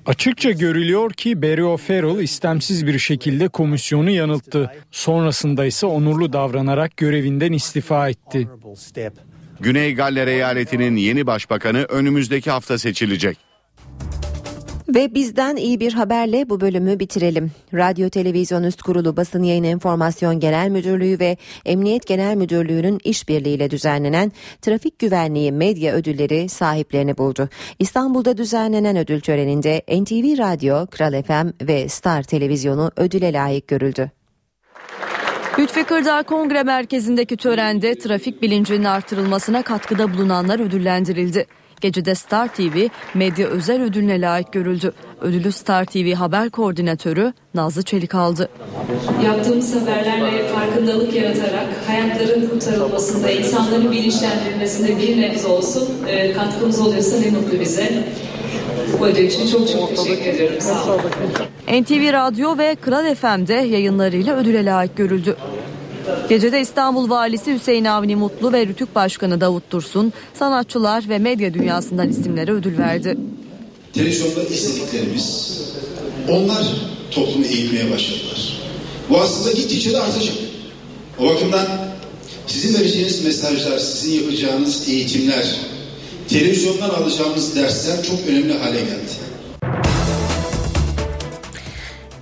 [0.06, 4.72] Açıkça görülüyor ki Barry O'Farrell istemsiz bir şekilde komisyonu yanılttı.
[4.92, 8.48] Sonrasında ise onurlu davranarak görevinden istifa etti.
[9.60, 13.49] Güney Galler eyaletinin yeni başbakanı önümüzdeki hafta seçilecek.
[14.96, 17.52] Ve bizden iyi bir haberle bu bölümü bitirelim.
[17.74, 24.32] Radyo Televizyon Üst Kurulu Basın Yayın Enformasyon Genel Müdürlüğü ve Emniyet Genel Müdürlüğü'nün işbirliğiyle düzenlenen
[24.62, 27.50] Trafik Güvenliği Medya Ödülleri sahiplerini buldu.
[27.80, 34.12] İstanbul'da düzenlenen ödül töreninde NTV Radyo, Kral FM ve Star Televizyonu ödüle layık görüldü.
[35.60, 41.46] Lütfi Kırdar Kongre Merkezi'ndeki törende trafik bilincinin artırılmasına katkıda bulunanlar ödüllendirildi.
[41.82, 44.94] Gecede Star TV medya özel ödülüne layık görüldü.
[45.22, 48.50] Ödülü Star TV haber koordinatörü Nazlı Çelik aldı.
[49.26, 57.30] Yaptığımız haberlerle farkındalık yaratarak hayatların kurtarılmasında, insanların bilinçlendirilmesinde bir nebze olsun e, katkımız oluyorsa ne
[57.30, 58.04] mutlu bize.
[59.00, 60.62] Bu ödül için çok çok teşekkür ediyorum.
[60.62, 61.02] Sağ olun.
[61.82, 65.36] NTV Radyo ve Kral FM'de yayınlarıyla ödüle layık görüldü.
[66.30, 72.10] Gecede İstanbul Valisi Hüseyin Avni Mutlu ve Rütük Başkanı Davut Dursun sanatçılar ve medya dünyasından
[72.10, 73.18] isimlere ödül verdi.
[73.94, 75.60] Televizyonda izlediklerimiz
[76.30, 76.64] onlar
[77.12, 78.60] toplumu eğilmeye başladılar.
[79.10, 80.36] Bu aslında gittikçe de artacak.
[81.20, 81.68] O bakımdan
[82.48, 85.56] sizin vereceğiniz mesajlar, sizin yapacağınız eğitimler,
[86.30, 89.19] televizyondan alacağımız dersler çok önemli hale geldi.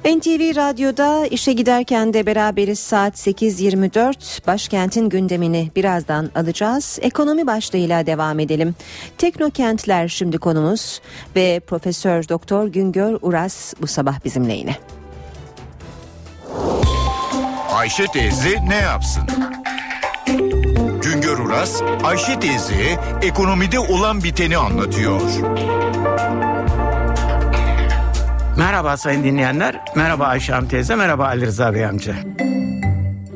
[0.07, 6.99] NTV Radyo'da işe giderken de beraberiz saat 8.24 başkentin gündemini birazdan alacağız.
[7.01, 8.75] Ekonomi başlığıyla devam edelim.
[9.17, 11.01] Teknokentler şimdi konumuz
[11.35, 14.75] ve Profesör Doktor Güngör Uras bu sabah bizimle yine.
[17.71, 19.23] Ayşe teyze ne yapsın?
[21.01, 25.21] Güngör Uras Ayşe teyze ekonomide olan biteni anlatıyor.
[28.57, 32.15] Merhaba sayın dinleyenler, merhaba Ayşe Hanım teyze, merhaba Ali Rıza Bey amca.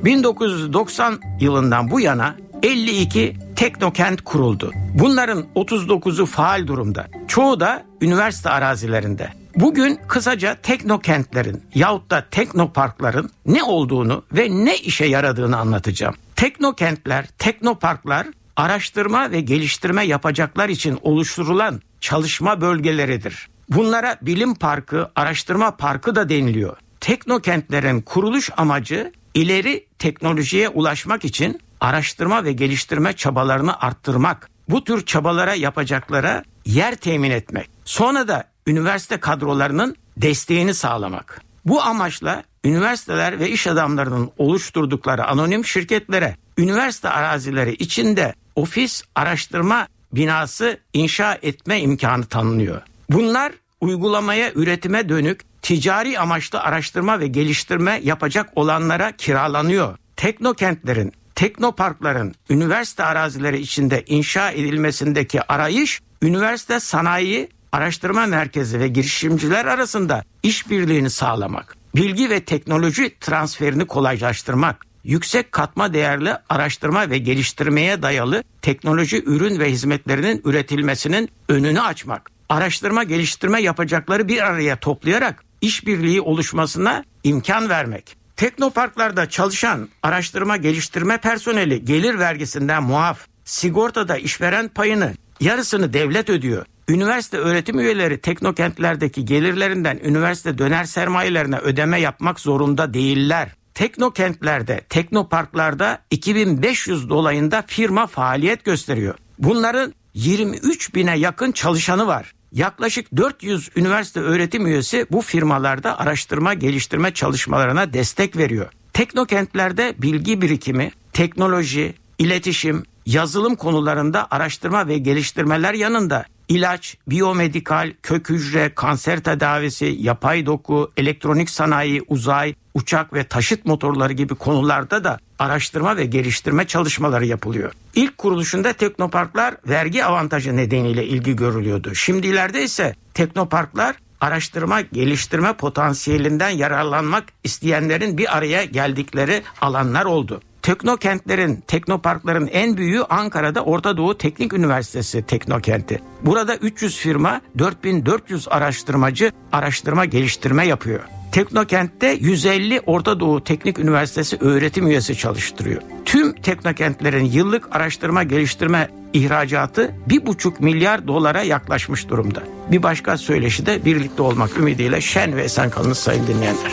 [0.05, 4.71] 1990 yılından bu yana 52 teknokent kuruldu.
[4.93, 7.07] Bunların 39'u faal durumda.
[7.27, 9.29] Çoğu da üniversite arazilerinde.
[9.55, 16.15] Bugün kısaca teknokentlerin yahut da teknoparkların ne olduğunu ve ne işe yaradığını anlatacağım.
[16.35, 23.50] Teknokentler, teknoparklar araştırma ve geliştirme yapacaklar için oluşturulan çalışma bölgeleridir.
[23.71, 26.77] Bunlara bilim parkı, araştırma parkı da deniliyor.
[26.99, 35.53] Teknokentlerin kuruluş amacı ileri teknolojiye ulaşmak için araştırma ve geliştirme çabalarını arttırmak, bu tür çabalara
[35.53, 37.69] yapacaklara yer temin etmek.
[37.85, 41.41] Sonra da üniversite kadrolarının desteğini sağlamak.
[41.65, 50.79] Bu amaçla üniversiteler ve iş adamlarının oluşturdukları anonim şirketlere üniversite arazileri içinde ofis araştırma binası
[50.93, 52.81] inşa etme imkanı tanınıyor.
[53.11, 53.51] Bunlar
[53.81, 59.97] uygulamaya, üretime dönük ticari amaçlı araştırma ve geliştirme yapacak olanlara kiralanıyor.
[60.15, 70.23] Teknokentlerin, teknoparkların üniversite arazileri içinde inşa edilmesindeki arayış, üniversite sanayi, araştırma merkezi ve girişimciler arasında
[70.43, 79.23] işbirliğini sağlamak, bilgi ve teknoloji transferini kolaylaştırmak, yüksek katma değerli araştırma ve geliştirmeye dayalı teknoloji
[79.25, 87.69] ürün ve hizmetlerinin üretilmesinin önünü açmak, araştırma geliştirme yapacakları bir araya toplayarak işbirliği oluşmasına imkan
[87.69, 88.17] vermek.
[88.35, 96.65] Teknoparklarda çalışan araştırma geliştirme personeli gelir vergisinden muaf, sigortada işveren payını yarısını devlet ödüyor.
[96.89, 103.49] Üniversite öğretim üyeleri teknokentlerdeki gelirlerinden üniversite döner sermayelerine ödeme yapmak zorunda değiller.
[103.73, 109.15] Teknokentlerde, teknoparklarda 2500 dolayında firma faaliyet gösteriyor.
[109.39, 112.33] Bunların 23 bine yakın çalışanı var.
[112.51, 118.71] Yaklaşık 400 üniversite öğretim üyesi bu firmalarda araştırma geliştirme çalışmalarına destek veriyor.
[118.93, 128.71] Teknokentlerde bilgi birikimi, teknoloji, iletişim, yazılım konularında araştırma ve geliştirmeler yanında ilaç, biyomedikal, kök hücre,
[128.75, 135.97] kanser tedavisi, yapay doku, elektronik sanayi, uzay, uçak ve taşıt motorları gibi konularda da araştırma
[135.97, 137.71] ve geliştirme çalışmaları yapılıyor.
[137.95, 141.95] İlk kuruluşunda teknoparklar vergi avantajı nedeniyle ilgi görülüyordu.
[141.95, 150.41] Şimdilerde ise teknoparklar araştırma geliştirme potansiyelinden yararlanmak isteyenlerin bir araya geldikleri alanlar oldu.
[150.61, 156.01] Teknokentlerin, teknoparkların en büyüğü Ankara'da Orta Doğu Teknik Üniversitesi Teknokenti.
[156.21, 161.20] Burada 300 firma, 4400 araştırmacı araştırma geliştirme yapıyor.
[161.31, 165.81] Teknokent'te 150 Orta Doğu Teknik Üniversitesi öğretim üyesi çalıştırıyor.
[166.05, 172.43] Tüm teknokentlerin yıllık araştırma geliştirme ihracatı 1,5 milyar dolara yaklaşmış durumda.
[172.71, 176.71] Bir başka söyleşi de birlikte olmak ümidiyle şen ve esen kalınız sayın dinleyenler.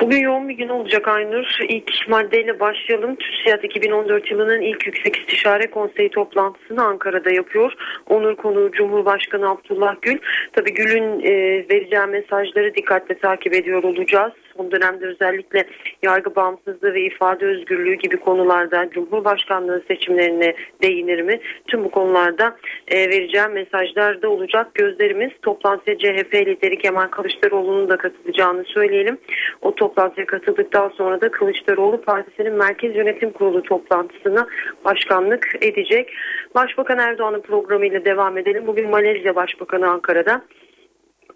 [0.00, 1.58] Bugün yoğun bir gün olacak Aynur.
[1.68, 3.16] İlk maddeyle başlayalım.
[3.16, 7.72] TÜSİAD 2014 yılının ilk Yüksek İstişare Konseyi toplantısını Ankara'da yapıyor.
[8.06, 10.18] Onur konuğu Cumhurbaşkanı Abdullah Gül.
[10.52, 11.32] Tabii Gül'ün e,
[11.70, 15.64] vereceği mesajları dikkatle takip ediyor olacağız son dönemde özellikle
[16.02, 21.40] yargı bağımsızlığı ve ifade özgürlüğü gibi konularda Cumhurbaşkanlığı seçimlerine değinir mi?
[21.68, 22.56] Tüm bu konularda
[22.88, 24.74] e, vereceğim mesajlar da olacak.
[24.74, 29.18] Gözlerimiz toplantıya CHP lideri Kemal Kılıçdaroğlu'nun da katılacağını söyleyelim.
[29.62, 34.46] O toplantıya katıldıktan sonra da Kılıçdaroğlu Partisi'nin Merkez Yönetim Kurulu toplantısına
[34.84, 36.12] başkanlık edecek.
[36.54, 38.66] Başbakan Erdoğan'ın programıyla devam edelim.
[38.66, 40.42] Bugün Malezya Başbakanı Ankara'da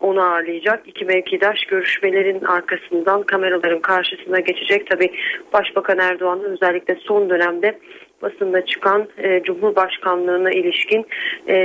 [0.00, 0.88] onu ağırlayacak.
[0.88, 4.90] İki mevkidaş görüşmelerin arkasından kameraların karşısına geçecek.
[4.90, 5.10] Tabi
[5.52, 7.78] Başbakan Erdoğan'ın özellikle son dönemde
[8.22, 11.06] basında çıkan e, Cumhurbaşkanlığına ilişkin
[11.48, 11.56] e,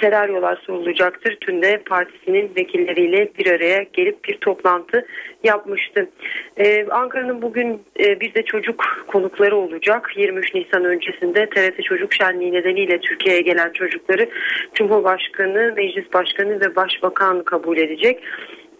[0.00, 1.36] senaryolar sorulacaktır.
[1.36, 5.06] Tünde partisinin vekilleriyle bir araya gelip bir toplantı
[5.44, 6.10] yapmıştı.
[6.56, 10.10] Ee, Ankara'nın bugün e, bir de çocuk konukları olacak.
[10.16, 14.28] 23 Nisan öncesinde TRT Çocuk Şenliği nedeniyle Türkiye'ye gelen çocukları
[14.74, 18.22] Cumhurbaşkanı, Meclis Başkanı ve Başbakan kabul edecek.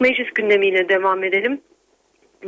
[0.00, 1.60] Meclis gündemiyle devam edelim.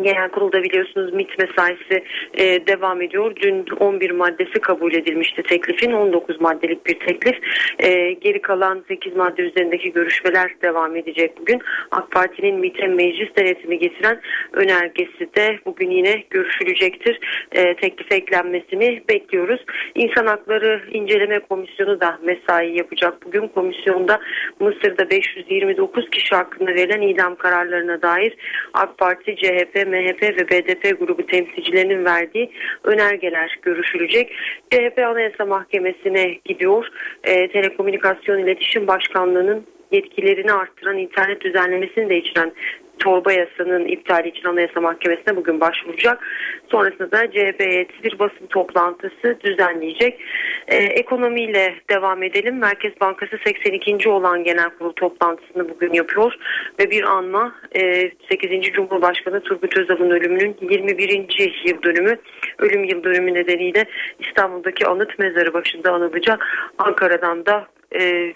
[0.02, 3.36] Genel kurulda biliyorsunuz MIT mesaisi e, devam ediyor.
[3.36, 5.92] Dün 11 maddesi kabul edilmişti teklifin.
[5.92, 7.36] 19 maddelik bir teklif.
[7.78, 11.62] E, geri kalan 8 madde üzerindeki görüşmeler devam edecek bugün.
[11.90, 14.20] AK Parti'nin MIT'e meclis denetimi getiren
[14.52, 17.20] önergesi de bugün yine görüşülecektir.
[17.52, 19.64] E, teklif eklenmesini bekliyoruz.
[19.94, 23.26] İnsan Hakları İnceleme Komisyonu da mesai yapacak.
[23.26, 24.20] Bugün komisyonda
[24.60, 28.36] Mısır'da 529 kişi hakkında verilen idam kararlarına dair
[28.74, 32.50] AK Parti, CHP, MHP ve BDP grubu temsilcilerinin verdiği
[32.84, 34.32] önergeler görüşülecek.
[34.70, 36.88] CHP Anayasa Mahkemesi'ne gidiyor.
[37.24, 42.52] E, Telekomünikasyon İletişim Başkanlığı'nın yetkilerini arttıran internet düzenlemesini de içeren
[42.98, 46.26] torba yasanın iptali için Anayasa Mahkemesi'ne bugün başvuracak.
[46.70, 47.60] Sonrasında da CHP
[48.04, 50.20] bir basın toplantısı düzenleyecek.
[50.68, 52.58] Ee, ekonomiyle devam edelim.
[52.58, 54.08] Merkez Bankası 82.
[54.08, 56.32] olan genel kurul toplantısını bugün yapıyor
[56.80, 58.72] ve bir anma e, 8.
[58.72, 61.62] Cumhurbaşkanı Turgut Özal'ın ölümünün 21.
[61.64, 62.18] yıl dönümü
[62.58, 63.84] ölüm yıl dönümü nedeniyle
[64.18, 66.46] İstanbul'daki anıt mezarı başında anılacak.
[66.78, 67.66] Ankara'dan da
[68.00, 68.32] e,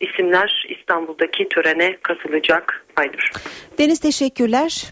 [0.00, 2.86] isimler İstanbul'daki törene katılacak.
[2.96, 3.30] Aynur.
[3.78, 4.84] Deniz teşekkürler.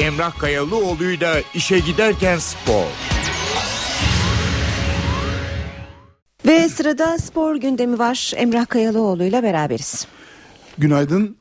[0.00, 2.86] Emrah Kayalıoğlu'yla işe giderken spor.
[6.46, 8.32] Ve sırada spor gündemi var.
[8.36, 10.08] Emrah Kayalıoğlu ile beraberiz.
[10.78, 11.36] Günaydın.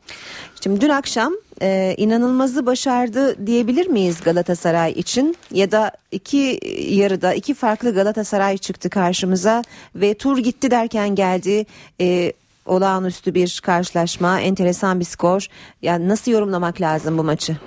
[0.64, 5.38] Şimdi dün akşam e, inanılmazı başardı diyebilir miyiz Galatasaray için?
[5.52, 9.64] Ya da iki yarıda iki farklı Galatasaray çıktı karşımıza
[9.96, 11.66] ve tur gitti derken geldi.
[12.02, 12.34] E,
[12.66, 15.48] olağanüstü bir karşılaşma, enteresan bir skor.
[15.82, 17.58] Yani nasıl yorumlamak lazım bu maçı?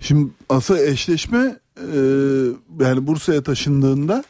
[0.00, 1.98] Şimdi asıl eşleşme e,
[2.80, 4.24] yani Bursa'ya taşındığında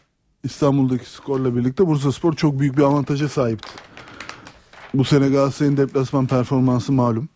[0.44, 3.68] İstanbul'daki skorla birlikte Bursa Spor çok büyük bir avantaja sahipti.
[4.94, 7.28] Bu sene Galatasaray'ın deplasman performansı malum.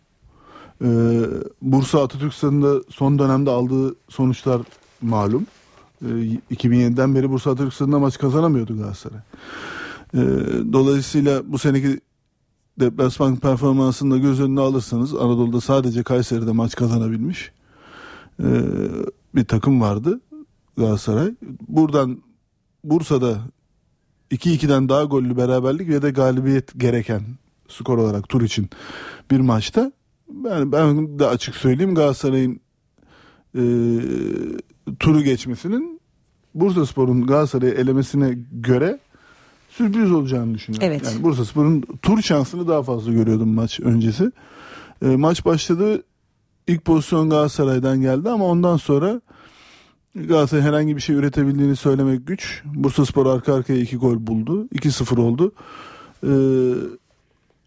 [0.83, 1.21] Ee,
[1.61, 4.61] Bursa Atatürk Stadı'nda son dönemde aldığı sonuçlar
[5.01, 5.45] malum.
[6.01, 6.05] Ee,
[6.51, 9.19] 2007'den beri Bursa Atatürk Stadı'nda maç kazanamıyordu Galatasaray.
[10.13, 10.19] Ee,
[10.73, 11.99] dolayısıyla bu seneki
[12.79, 17.51] deplasman performansını da göz önüne alırsanız Anadolu'da sadece Kayseri'de maç kazanabilmiş
[18.43, 18.45] ee,
[19.35, 20.21] bir takım vardı
[20.77, 21.31] Galatasaray.
[21.67, 22.21] Buradan
[22.83, 23.37] Bursa'da
[24.31, 27.21] 2-2'den daha gollü beraberlik ve de galibiyet gereken
[27.67, 28.69] skor olarak tur için
[29.31, 29.91] bir maçta
[30.29, 32.59] ben, ben de açık söyleyeyim Galatasaray'ın
[33.55, 33.63] e,
[34.99, 36.01] turu geçmesinin
[36.55, 38.99] Bursa Spor'un Galatasaray'ı elemesine göre
[39.69, 40.87] sürpriz olacağını düşünüyorum.
[40.87, 41.03] Evet.
[41.05, 44.31] Yani Bursa Spor'un tur şansını daha fazla görüyordum maç öncesi.
[45.01, 46.03] E, maç başladı.
[46.67, 49.21] İlk pozisyon Galatasaray'dan geldi ama ondan sonra
[50.15, 52.63] Galatasaray herhangi bir şey üretebildiğini söylemek güç.
[52.65, 54.67] Bursa Spor arka arkaya iki gol buldu.
[54.75, 55.51] 2-0 oldu.
[56.23, 56.27] Ee,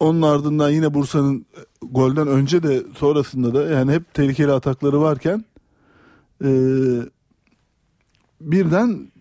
[0.00, 1.46] onun ardından yine Bursa'nın
[1.82, 5.44] golden önce de sonrasında da yani hep tehlikeli atakları varken
[6.44, 6.50] e,
[8.40, 9.12] birden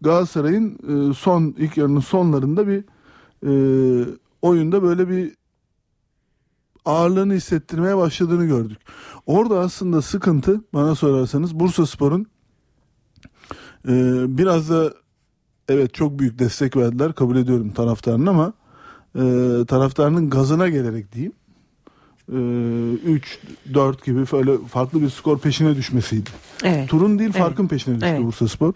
[0.00, 0.78] Galatasaray'ın
[1.10, 2.84] e, son ilk yarının sonlarında bir
[3.46, 3.52] e,
[4.42, 5.34] oyunda böyle bir
[6.84, 8.78] ağırlığını hissettirmeye başladığını gördük.
[9.26, 12.26] Orada aslında sıkıntı bana sorarsanız Bursa Spor'un
[13.88, 14.94] e, biraz da
[15.68, 18.52] evet çok büyük destek verdiler kabul ediyorum taraftarın ama
[19.14, 19.20] e,
[19.68, 21.32] taraftarının gazına gelerek diyeyim.
[22.32, 26.30] 3-4 gibi böyle farklı bir skor peşine düşmesiydi.
[26.64, 26.88] Evet.
[26.88, 27.42] Turun değil Evet.
[27.42, 28.24] farkın peşine düştü Evet.
[28.24, 28.74] Bursa Spor.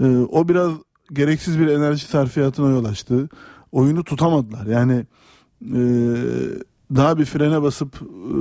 [0.00, 0.72] E, o biraz
[1.12, 3.28] gereksiz bir enerji sarfiyatına yol açtı.
[3.72, 4.66] Oyunu tutamadılar.
[4.66, 5.06] Yani
[5.62, 5.80] e,
[6.94, 8.36] daha bir frene basıp e,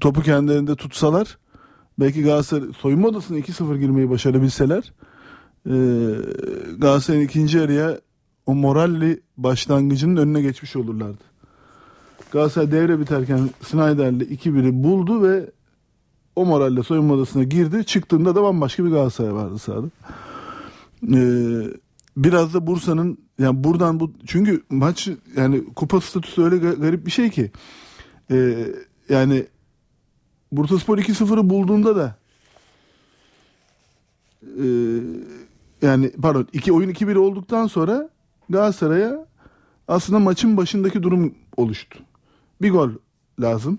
[0.00, 1.38] topu kendilerinde tutsalar
[1.98, 4.92] belki Galatasaray soyunma odasına 2-0 girmeyi başarabilseler
[5.66, 5.74] e,
[6.78, 8.00] Galatasaray'ın ikinci yarıya
[8.46, 11.24] o moralli başlangıcının önüne geçmiş olurlardı.
[12.30, 15.50] Galatasaray devre biterken Snyder'le 2-1'i buldu ve
[16.36, 17.84] o moralle soyunma odasına girdi.
[17.84, 19.86] Çıktığında da bambaşka bir Galatasaray vardı sahada.
[21.14, 21.62] Ee,
[22.16, 27.10] biraz da Bursa'nın yani buradan bu çünkü maç yani kupa statüsü öyle ga- garip bir
[27.10, 27.50] şey ki
[28.30, 28.66] Ee,
[29.08, 29.46] yani
[30.52, 32.16] Bursaspor 2-0'ı bulduğunda da
[34.42, 34.66] e,
[35.82, 38.08] yani pardon iki oyun 2-1 olduktan sonra
[38.48, 39.26] Galatasaray'a
[39.88, 41.98] aslında maçın başındaki durum oluştu.
[42.62, 42.90] Bir gol
[43.40, 43.78] lazım.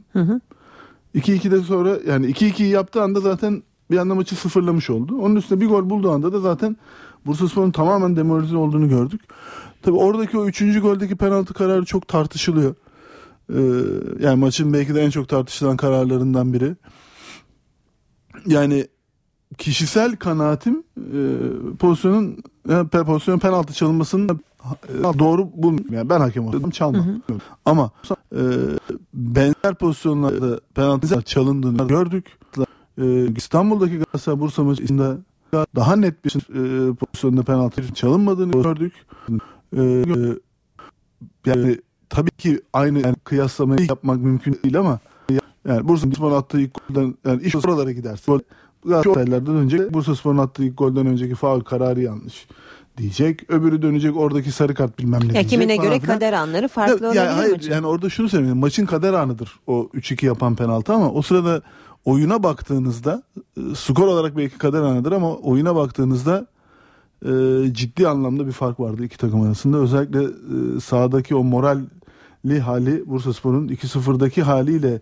[1.15, 5.17] 2-2'de sonra yani 2-2'yi yaptığı anda zaten bir anda maçı sıfırlamış oldu.
[5.21, 6.77] Onun üstüne bir gol bulduğu anda da zaten
[7.25, 9.21] Bursaspor'un tamamen demoralize olduğunu gördük.
[9.81, 12.75] Tabii oradaki o üçüncü goldeki penaltı kararı çok tartışılıyor.
[13.49, 13.59] Ee,
[14.19, 16.75] yani maçın belki de en çok tartışılan kararlarından biri.
[18.45, 18.87] Yani
[19.57, 21.19] kişisel kanaatim e,
[21.79, 22.37] pozisyonun
[22.69, 24.37] yani pe- pozisyonun penaltı çalınmasının e,
[25.19, 25.93] doğru bulmuyorum.
[25.93, 27.21] Yani ben hakem olsam çalmam.
[27.65, 27.91] Ama
[28.35, 28.41] e,
[29.13, 32.37] benzer pozisyonlarda penaltı çalındığını gördük.
[33.01, 35.17] E, İstanbul'daki Galatasaray Bursa maçında
[35.75, 38.93] daha net bir e, pozisyonda penaltı çalınmadığını gördük.
[39.77, 40.03] E, e,
[41.45, 41.77] yani
[42.09, 44.99] tabii ki aynı yani kıyaslamayı yapmak mümkün değil ama
[45.67, 48.31] yani Bursa Spor attığı ilk golden yani iş oralara giderse
[48.85, 52.47] Galatasaraylardan önce Bursa Spor'un attığı ilk golden önceki faul kararı yanlış
[52.97, 53.49] diyecek.
[53.51, 55.49] Öbürü dönecek oradaki sarı kart bilmem ne Ya diyecek.
[55.49, 56.15] kimine göre filan.
[56.15, 57.71] kader anları farklı Ya- olabilir yani hayır, maçın.
[57.71, 58.57] yani orada şunu söyleyeyim.
[58.57, 61.61] Maçın kader anıdır o 3-2 yapan penaltı ama o sırada
[62.05, 63.23] oyuna baktığınızda
[63.57, 66.47] e, skor olarak belki kader anıdır ama oyuna baktığınızda
[67.25, 67.29] e,
[67.71, 69.77] ciddi anlamda bir fark vardı iki takım arasında.
[69.77, 75.01] Özellikle e, sahadaki o moralli hali Bursaspor'un 2-0'daki haliyle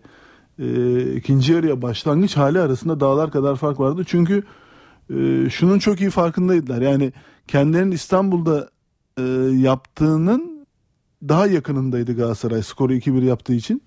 [0.58, 0.66] e,
[1.14, 4.02] ikinci yarıya başlangıç hali arasında dağlar kadar fark vardı.
[4.06, 4.42] Çünkü
[5.10, 6.82] e, şunun çok iyi farkındaydılar.
[6.82, 7.12] Yani
[7.48, 8.70] kendilerinin İstanbul'da
[9.18, 9.22] e,
[9.60, 10.66] yaptığının
[11.28, 13.82] daha yakınındaydı Galatasaray skoru 2-1 yaptığı için.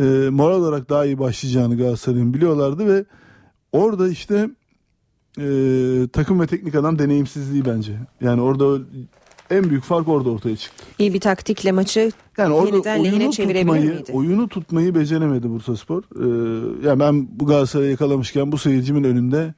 [0.00, 3.04] E, moral olarak daha iyi başlayacağını Galatasaray'ın biliyorlardı ve
[3.72, 4.50] orada işte
[5.38, 5.46] e,
[6.12, 7.92] takım ve teknik adam deneyimsizliği bence.
[8.20, 8.84] Yani orada
[9.50, 10.84] en büyük fark orada ortaya çıktı.
[10.98, 14.12] İyi bir taktikle maçı Yani orada yeniden lehine çevirebilir tutmayı, miydi?
[14.12, 16.02] oyunu tutmayı beceremedi Bursaspor.
[16.02, 19.54] Ee, yani ben bu Galatasaray'ı yakalamışken bu seyircimin önünde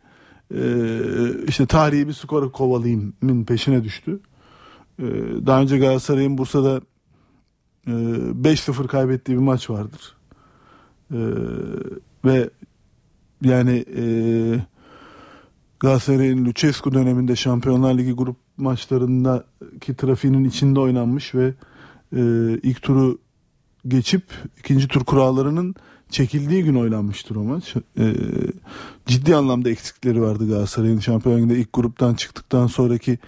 [1.49, 4.21] işte tarihi bir skoru kovalayayımın peşine düştü.
[4.99, 5.05] Ee,
[5.47, 6.81] daha önce Galatasaray'ın Bursa'da
[7.87, 10.17] e, 5-0 kaybettiği bir maç vardır.
[11.13, 11.17] Ee,
[12.25, 12.51] ve
[13.45, 14.05] yani e,
[15.81, 21.55] Galatasaray'ın Lucescu döneminde Şampiyonlar Ligi grup maçlarındaki trafiğinin içinde oynanmış ve
[22.17, 22.21] e,
[22.63, 23.19] ilk turu
[23.89, 24.23] geçip
[24.59, 25.75] ikinci tur kurallarının
[26.11, 27.75] çekildiği gün oynanmıştır o maç.
[27.99, 28.15] E,
[29.07, 33.19] ciddi anlamda eksikleri vardı Galatasaray'ın Şampiyonlar Ligi'nde ilk gruptan çıktıktan sonraki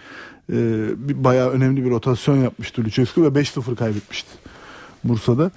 [0.53, 4.31] e, bir, bayağı önemli bir rotasyon yapmıştı Lucescu ve 5-0 kaybetmişti
[5.05, 5.51] Bursa'da.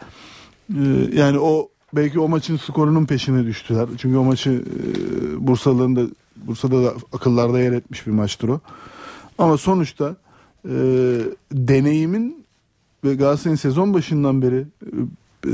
[0.69, 3.87] E, yani o belki o maçın skorunun peşine düştüler.
[3.97, 6.01] Çünkü o maçı e, Bursalıların da
[6.35, 8.59] Bursa'da da akıllarda yer etmiş bir maçtır o.
[9.37, 10.15] Ama sonuçta
[10.65, 10.75] e,
[11.51, 12.45] deneyimin
[13.03, 14.89] ve Galatasaray'ın sezon başından beri e,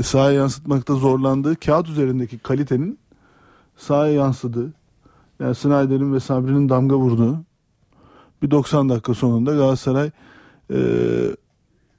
[0.04, 2.98] sahaya yansıtmakta zorlandığı kağıt üzerindeki kalitenin
[3.76, 4.72] sahaya yansıdığı
[5.40, 7.38] yani Snyder'in ve Sabri'nin damga vurduğu
[8.42, 10.10] bir 90 dakika sonunda Galatasaray
[10.70, 10.78] e,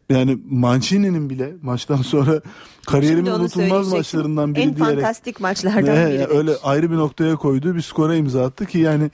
[0.09, 2.41] yani Mancini'nin bile maçtan sonra
[2.87, 6.27] kariyerimin unutulmaz maçlarından biri En diyerek fantastik maçlardan biri.
[6.27, 9.11] öyle ayrı bir noktaya koyduğu bir skora imza attı ki yani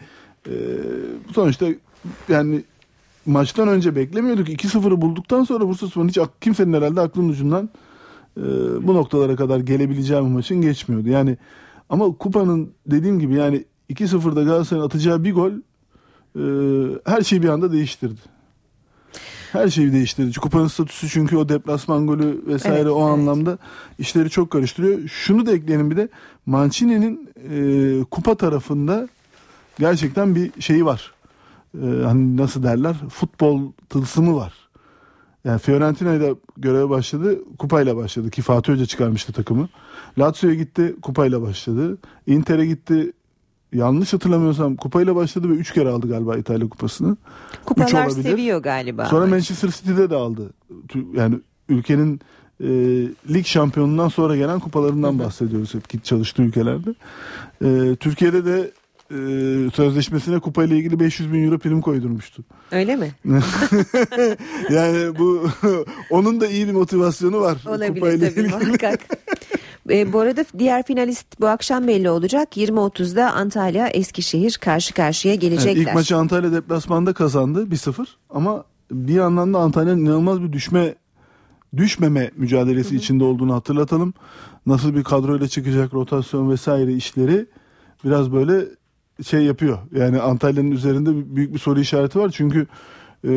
[0.48, 0.54] e,
[1.36, 1.66] sonuçta
[2.30, 2.64] yani
[3.26, 4.50] maçtan önce beklemiyorduk.
[4.50, 7.70] 2-0'ı bulduktan sonra Bursaspor'un hiç kimsenin herhalde aklının ucundan
[8.40, 11.10] e, bu noktalara kadar gelebileceği bir maçın geçmiyordu.
[11.10, 11.38] Yani
[11.90, 15.52] ama kupanın dediğim gibi yani 2-0'da Galatasaray'ın atacağı bir gol
[16.36, 16.44] e,
[17.06, 18.20] her şeyi bir anda değiştirdi.
[19.52, 20.40] Her şeyi değiştirdi.
[20.40, 23.58] Kupanın statüsü çünkü o deplasman golü vesaire Evet, o anlamda
[24.00, 25.08] işleri çok karıştırıyor.
[25.08, 26.10] Şunu da ekleyelim bir de
[26.46, 29.08] Mancini'nin e, kupa tarafında
[29.80, 31.14] gerçekten bir şeyi var.
[31.82, 32.96] E, hani nasıl derler?
[33.10, 34.69] Futbol tılsımı var.
[35.46, 37.40] Yani Fiorentina'da göreve başladı.
[37.60, 39.70] Kupayla başladı ki Fatih Hoca çıkarmıştı takımı.
[40.20, 40.96] Lazio'ya gitti.
[41.02, 41.98] Kupayla başladı.
[42.28, 43.14] Inter'e gitti.
[43.74, 47.18] Yanlış hatırlamıyorsam kupayla başladı ve 3 kere aldı galiba İtalya kupasını.
[47.66, 49.06] Kupalar seviyor galiba.
[49.06, 50.54] Sonra Manchester City'de de aldı.
[51.14, 52.20] Yani ülkenin
[52.64, 52.68] e,
[53.34, 56.94] lig şampiyonundan sonra gelen kupalarından bahsediyoruz hep git çalıştığı ülkelerde.
[57.64, 58.72] E, Türkiye'de de
[59.12, 59.16] e,
[59.74, 62.44] sözleşmesine kupayla ilgili 500 bin euro prim koydurmuştu.
[62.72, 63.12] Öyle mi?
[64.70, 65.50] yani bu
[66.10, 67.58] onun da iyi bir motivasyonu var.
[67.68, 68.48] Olabilir tabii ilgili.
[68.48, 69.00] muhakkak.
[69.90, 72.58] E, bu arada diğer finalist bu akşam belli olacak.
[72.58, 75.82] 20.30'da Antalya Eskişehir karşı karşıya Evet, gelecekler.
[75.82, 80.96] ilk maçı Antalya deplasmanda kazandı 1-0 ama bir yandan da Antalya'nın inanılmaz bir düşme
[81.78, 84.14] düşmeme mücadelesi içinde olduğunu hatırlatalım.
[84.66, 87.46] Nasıl bir kadroyla çıkacak rotasyon vesaire işleri
[88.06, 88.66] biraz böyle
[89.26, 89.78] şey yapıyor.
[89.96, 92.30] Yani Antalya'nın üzerinde büyük bir soru işareti var.
[92.30, 92.68] Çünkü
[93.24, 93.32] e,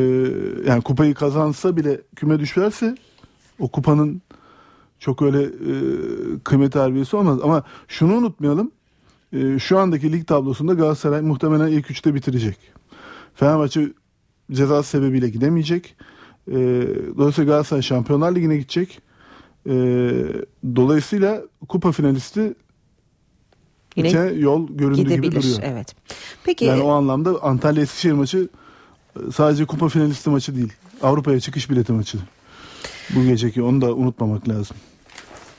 [0.66, 2.94] yani kupayı kazansa bile küme düşerse
[3.58, 4.22] o kupanın
[4.98, 5.74] çok öyle e,
[6.44, 7.38] kıymet harbiyesi olmaz.
[7.42, 8.70] Ama şunu unutmayalım.
[9.32, 12.58] E, şu andaki lig tablosunda Galatasaray muhtemelen ilk üçte bitirecek.
[13.34, 13.88] Fenerbahçe
[14.52, 15.96] ceza sebebiyle gidemeyecek.
[16.48, 16.54] E,
[17.18, 19.00] dolayısıyla Galatasaray Şampiyonlar Ligi'ne gidecek.
[19.66, 19.72] E,
[20.76, 22.54] dolayısıyla kupa finalisti
[23.96, 25.58] Yine yol göründüğü gibi duruyor.
[25.62, 25.94] Evet.
[26.44, 28.48] Peki Yani o anlamda Antalya Eskişehir maçı
[29.34, 30.72] sadece kupa finalisti maçı değil.
[31.02, 32.18] Avrupa'ya çıkış bileti maçı.
[33.10, 34.76] Bu geceki onu da unutmamak lazım.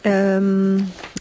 [0.05, 0.39] Ee,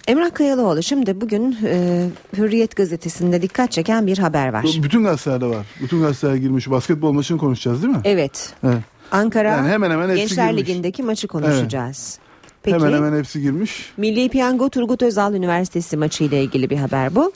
[0.08, 4.64] Emrah Kayalıoğlu şimdi bugün e, Hürriyet gazetesinde dikkat çeken bir haber var.
[4.82, 5.66] Bütün gazetelerde var.
[5.80, 6.70] Bütün gazeteler girmiş.
[6.70, 8.00] Basketbol maçını konuşacağız değil mi?
[8.04, 8.54] Evet.
[8.64, 8.78] Evet.
[9.10, 10.62] Ankara Yani hemen hemen Gençler girmiş.
[10.62, 12.18] Ligi'ndeki maçı konuşacağız.
[12.62, 12.76] Peki.
[12.76, 13.92] Hemen hemen hepsi girmiş.
[13.96, 17.32] Milli Piyango Turgut Özal Üniversitesi maçı ile ilgili bir haber bu.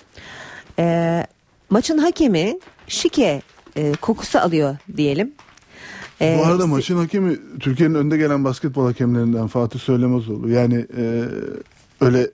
[0.78, 1.26] Ee,
[1.70, 2.58] maçın hakemi
[2.88, 3.42] şike
[3.76, 5.32] e, kokusu alıyor diyelim.
[6.20, 10.50] Ee, Bu arada maçın hakemi Türkiye'nin önde gelen basketbol hakemlerinden Fatih Söylemezoğlu.
[10.50, 11.24] Yani e,
[12.00, 12.30] öyle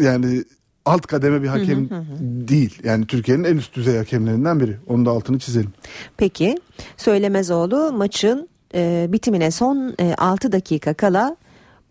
[0.00, 0.44] yani
[0.84, 2.04] alt kademe bir hakem Hı hı hı.
[2.48, 2.78] değil.
[2.84, 4.76] Yani Türkiye'nin en üst düzey hakemlerinden biri.
[4.86, 5.72] Onun da altını çizelim.
[6.16, 6.58] Peki
[6.96, 11.36] Söylemezoğlu maçın e, bitimine son e, 6 dakika kala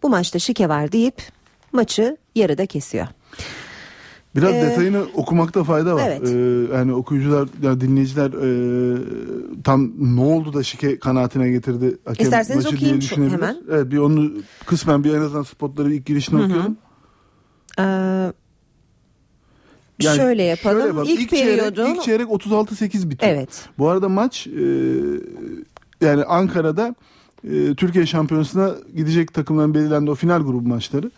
[0.03, 1.21] bu maçta şike var deyip
[1.71, 3.07] maçı yarıda kesiyor.
[4.35, 6.03] Biraz Ee, detayını okumakta fayda var.
[6.07, 6.29] evet.
[6.29, 8.97] Ee, yani okuyucular, yani dinleyiciler e,
[9.63, 13.31] tam ne oldu da şike kanaatine getirdi hakem İsterseniz maçı diye düşünebilir.
[13.33, 13.57] hemen.
[13.71, 14.31] Evet, bir onu
[14.65, 16.45] kısmen bir en azından spotları ilk girişini Hı hı.
[16.47, 16.77] okuyalım.
[17.79, 17.83] Ee,
[20.01, 21.03] Yani şöyle yapalım.
[21.05, 23.31] İlk, çeyrek, periyodun ilk çeyrek 36-8 bitiyor.
[23.31, 23.69] Evet.
[23.77, 24.51] Bu arada maç e,
[26.03, 26.95] yani Ankara'da
[27.43, 31.11] e, Türkiye Şampiyonası'na gidecek takımların belirlendiği o final grubu maçları.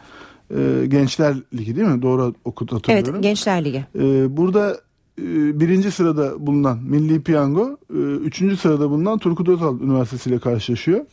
[0.57, 2.01] E, Gençler Ligi değil mi?
[2.01, 3.13] Doğru okut hatırlıyorum.
[3.13, 3.85] Evet Gençler Ligi.
[3.95, 4.77] Ee, burada
[5.21, 11.05] e, birinci sırada bulunan Milli Piyango, e, üçüncü sırada bulunan Turgut Özal Üniversitesi ile karşılaşıyor.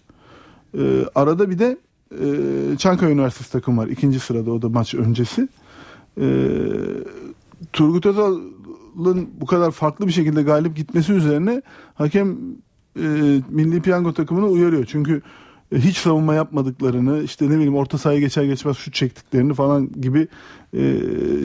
[0.78, 1.78] Ee, arada bir de
[2.20, 3.86] e, Çankaya Üniversitesi takım var.
[3.86, 5.48] ikinci sırada o da maç öncesi.
[6.20, 6.24] Ee,
[7.72, 11.62] Turgut Özal'ın bu kadar farklı bir şekilde galip gitmesi üzerine
[11.94, 12.36] hakem
[12.96, 14.84] e, Milli Piyango takımını uyarıyor.
[14.84, 15.22] Çünkü
[15.72, 20.28] e, hiç savunma yapmadıklarını işte ne bileyim orta sahaya geçer geçmez şut çektiklerini falan gibi
[20.76, 20.98] e,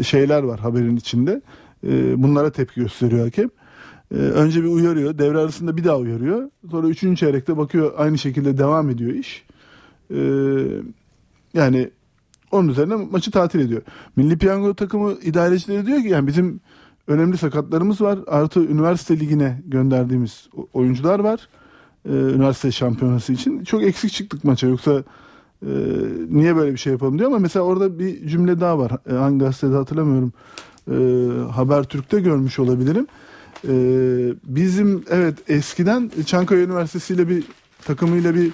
[0.03, 1.41] şeyler var haberin içinde.
[2.15, 3.49] Bunlara tepki gösteriyor hakem.
[4.11, 5.18] Önce bir uyarıyor.
[5.18, 6.49] Devre arasında bir daha uyarıyor.
[6.72, 9.45] Sonra üçüncü çeyrekte bakıyor aynı şekilde devam ediyor iş.
[11.53, 11.90] Yani
[12.52, 13.82] onun üzerine maçı tatil ediyor.
[14.15, 16.60] Milli Piyango takımı idarecileri diyor ki yani bizim
[17.08, 18.20] önemli sakatlarımız var.
[18.28, 21.50] Artı üniversite ligine gönderdiğimiz oyuncular var.
[22.06, 23.64] Ee, üniversite şampiyonası için.
[23.64, 24.68] Çok eksik çıktık maça.
[24.68, 25.04] Yoksa
[25.66, 25.72] e,
[26.30, 28.92] niye böyle bir şey yapalım diyor ama mesela orada bir cümle daha var.
[29.10, 30.34] E, hangi gazetede hatırlamıyorum.
[30.92, 30.96] E,
[31.52, 33.08] Habertürk'te görmüş olabilirim.
[33.68, 33.74] E,
[34.44, 37.44] bizim evet eskiden Çankaya Üniversitesi ile bir
[37.86, 38.52] takımıyla bir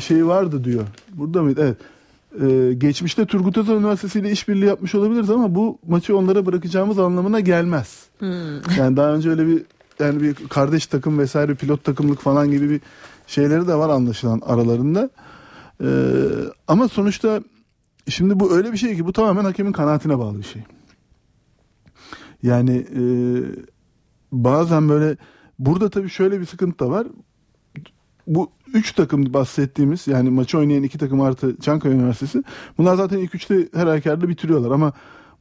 [0.00, 0.82] şey vardı diyor.
[1.14, 1.60] Burada mıydı?
[1.64, 1.76] Evet.
[2.40, 7.40] Ee, geçmişte Turgut Özal Üniversitesi ile işbirliği yapmış olabiliriz ama bu maçı onlara bırakacağımız anlamına
[7.40, 8.06] gelmez.
[8.78, 9.62] Yani daha önce öyle bir
[9.98, 12.80] yani bir kardeş takım vesaire pilot takımlık falan gibi bir
[13.26, 15.10] şeyleri de var anlaşılan aralarında.
[15.82, 15.86] Ee,
[16.68, 17.40] ama sonuçta
[18.08, 20.62] şimdi bu öyle bir şey ki bu tamamen hakemin kanaatine bağlı bir şey.
[22.42, 23.02] Yani e,
[24.32, 25.16] bazen böyle
[25.58, 27.06] burada tabii şöyle bir sıkıntı da var.
[28.30, 32.42] Bu üç takım bahsettiğimiz yani maçı oynayan iki takım artı Çankaya Üniversitesi
[32.78, 34.92] bunlar zaten ilk üçte her halükarda bitiriyorlar ama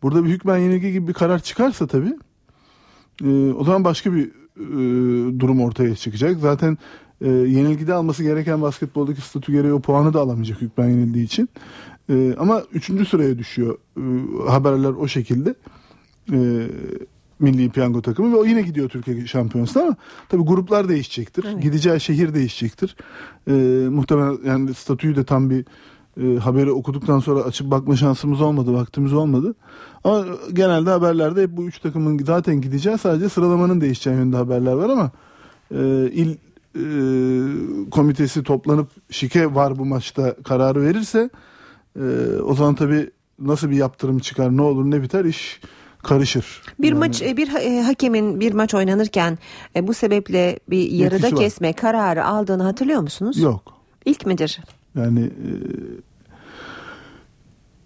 [0.01, 2.13] burada bir hükmen yenilgi gibi bir karar çıkarsa tabii
[3.23, 6.37] e, o zaman başka bir e, durum ortaya çıkacak.
[6.39, 6.77] Zaten
[7.21, 11.49] e, yenilgide alması gereken basketboldaki statü gereği o puanı da alamayacak hükmen yenildiği için.
[12.09, 14.03] E, ama üçüncü sıraya düşüyor e,
[14.49, 15.55] haberler o şekilde.
[16.31, 16.67] E,
[17.39, 19.95] Milli Piyango takımı ve o yine gidiyor Türkiye Şampiyonası'na ama
[20.29, 21.43] tabii gruplar değişecektir.
[21.61, 22.95] Gideceği şehir değişecektir.
[23.47, 23.51] E,
[23.89, 25.65] muhtemelen yani statüyü de tam bir
[26.21, 29.55] e, haberi okuduktan sonra açıp bakma şansımız olmadı, vaktimiz olmadı.
[30.03, 34.89] Ama genelde haberlerde hep bu üç takımın zaten gideceği sadece sıralamanın değişeceği yönünde haberler var
[34.89, 35.11] ama
[35.71, 36.35] e, il
[36.75, 36.83] e,
[37.91, 41.29] komitesi toplanıp şike var bu maçta kararı verirse
[41.99, 42.03] e,
[42.43, 43.09] o zaman tabii
[43.39, 45.61] nasıl bir yaptırım çıkar, ne olur ne biter iş
[46.03, 46.61] karışır.
[46.79, 49.37] Bir maç e, bir e, hakemin bir maç oynanırken
[49.75, 51.41] e, bu sebeple bir yarıda Yetkisi var.
[51.41, 53.37] kesme kararı aldığını hatırlıyor musunuz?
[53.37, 53.73] Yok.
[54.05, 54.59] İlk midir?
[54.95, 55.51] Yani e,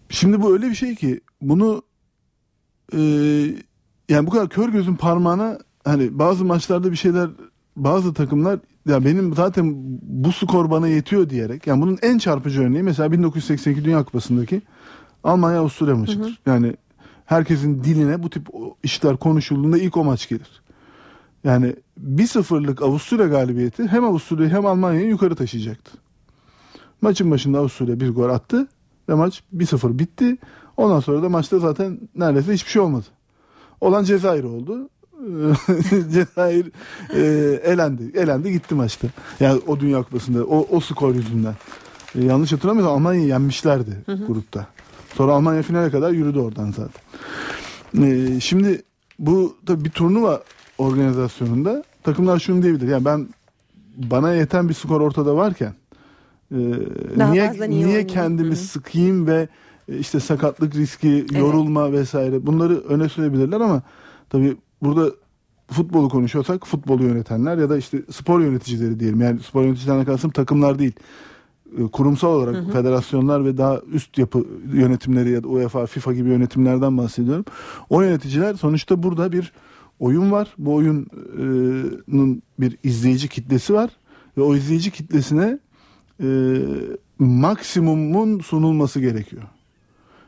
[0.10, 1.82] şimdi bu öyle bir şey ki bunu
[2.94, 3.00] e,
[4.10, 7.30] yani bu kadar kör gözün parmağına hani bazı maçlarda bir şeyler
[7.76, 12.84] bazı takımlar ya benim zaten bu skor bana yetiyor diyerek yani bunun en çarpıcı örneği
[12.84, 14.62] mesela 1982 Dünya Kupası'ndaki
[15.24, 16.40] Almanya Avusturya maçıdır.
[16.46, 16.76] Yani
[17.26, 18.48] herkesin diline bu tip
[18.84, 20.64] işler konuşulduğunda ilk o maç gelir.
[21.44, 25.92] Yani bir sıfırlık Avusturya galibiyeti hem Avusturya'yı hem Almanya'yı yukarı taşıyacaktı.
[27.02, 28.68] Maçın başında Avusturya bir gol attı
[29.10, 30.38] ve maç 1-0 bitti.
[30.78, 33.06] Ondan sonra da maçta zaten neredeyse hiçbir şey olmadı.
[33.82, 34.90] Olan Cezayir oldu.
[36.14, 36.72] Cezayir
[37.14, 37.22] e,
[37.64, 38.18] elendi.
[38.18, 39.08] Elendi gitti maçta.
[39.40, 41.56] Yani o Dünya Kupası'nda o, o skor yüzünden.
[42.16, 44.26] E, yanlış hatırlamıyorsam Almanya'yı yenmişlerdi Hı hı.
[44.26, 44.68] grupta.
[45.18, 47.02] Sonra Almanya finale kadar yürüdü oradan zaten.
[48.04, 48.82] E, şimdi
[49.20, 50.44] bu tabii bir turnuva
[50.78, 52.88] organizasyonunda takımlar şunu diyebilir.
[52.88, 53.28] Yani ben
[53.98, 55.74] bana yeten bir skor ortada varken
[56.52, 56.58] e,
[57.20, 58.56] Daha niye niye kendimi Hı.
[58.56, 59.48] sıkayım ve
[59.90, 63.82] e, işte sakatlık riski, yorulma vesaire bunları öne sürebilirler ama
[64.30, 65.12] tabii burada
[65.72, 69.22] futbolu konuşuyorsak futbolu yönetenler ya da işte spor yöneticileri diyelim.
[69.22, 70.94] Yani spor yöneticilerine kastım takımlar değil.
[71.78, 72.72] E, Kurumsal olarak Hı hı.
[72.72, 77.46] federasyonlar ve daha üst yapı yönetimleri ya da UEFA, FIFA gibi yönetimlerden bahsediyorum.
[77.90, 79.52] O yöneticiler sonuçta burada bir
[80.00, 80.54] oyun var.
[80.58, 83.90] Bu oyunun bir izleyici kitlesi var
[84.38, 85.60] ve o izleyici kitlesine
[86.24, 86.58] e,
[87.20, 89.44] maksimumun sunulması gerekiyor.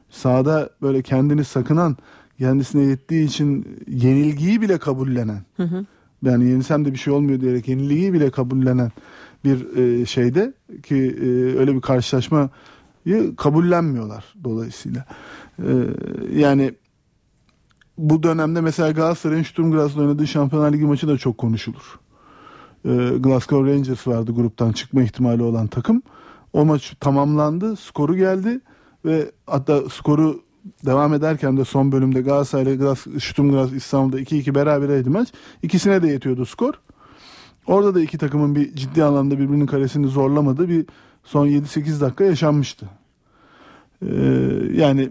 [0.10, 1.98] Sahada böyle kendini sakınan,
[2.40, 5.86] kendisine yettiği için yenilgiyi bile kabullenen, Hı hı.
[6.24, 8.92] yani yenisem de bir şey olmuyor diyerek yenilgiyi bile kabullenen
[9.46, 10.54] bir e, şeyde
[10.84, 11.26] ki e,
[11.60, 12.50] öyle bir karşılaşmayı
[13.38, 15.06] kabullenmiyorlar dolayısıyla.
[15.60, 15.72] E,
[16.34, 16.74] yani
[17.98, 22.00] bu dönemde mesela Galatasaray'ın Sturm oynadığı Şampiyonlar Ligi maçı da çok konuşulur.
[23.20, 26.02] Glasgow Rangers vardı gruptan çıkma ihtimali olan takım.
[26.54, 28.60] O maç tamamlandı, skoru geldi
[29.06, 30.42] ve hatta skoru
[30.86, 35.30] devam ederken de son bölümde Galatasaray ile Sturm Graz İstanbul'da 2-2 berabereydi maç.
[35.64, 36.74] İkisine de yetiyordu skor.
[37.68, 40.86] Orada da iki takımın bir ciddi anlamda birbirinin karesini zorlamadığı bir
[41.24, 42.90] son 7-8 dakika yaşanmıştı.
[44.02, 44.16] Ee,
[44.74, 45.10] yani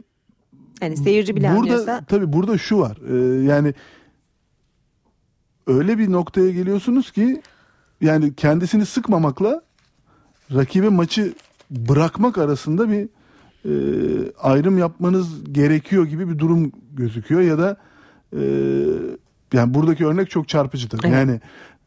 [0.81, 2.99] Yani seyirci bile burada anlıyorsa tabii burada şu var.
[3.09, 3.75] Ee, yani
[5.67, 7.43] öyle bir noktaya geliyorsunuz ki
[8.01, 9.63] yani kendisini sıkmamakla
[10.55, 11.35] rakibe maçı
[11.71, 13.09] bırakmak arasında bir
[13.65, 13.73] e,
[14.43, 17.77] ayrım yapmanız gerekiyor gibi bir durum gözüküyor ya da
[18.33, 18.43] e,
[19.53, 21.01] yani buradaki örnek çok çarpıcıdır.
[21.05, 21.15] Evet.
[21.15, 21.41] Yani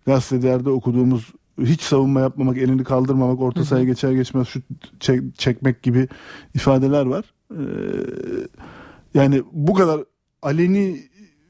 [0.07, 4.63] gazetelerde okuduğumuz hiç savunma yapmamak, elini kaldırmamak, orta sahaya geçer geçmez şut
[4.99, 6.07] çek- çekmek gibi
[6.55, 7.25] ifadeler var.
[7.51, 7.57] Ee,
[9.13, 10.03] yani bu kadar
[10.41, 10.99] aleni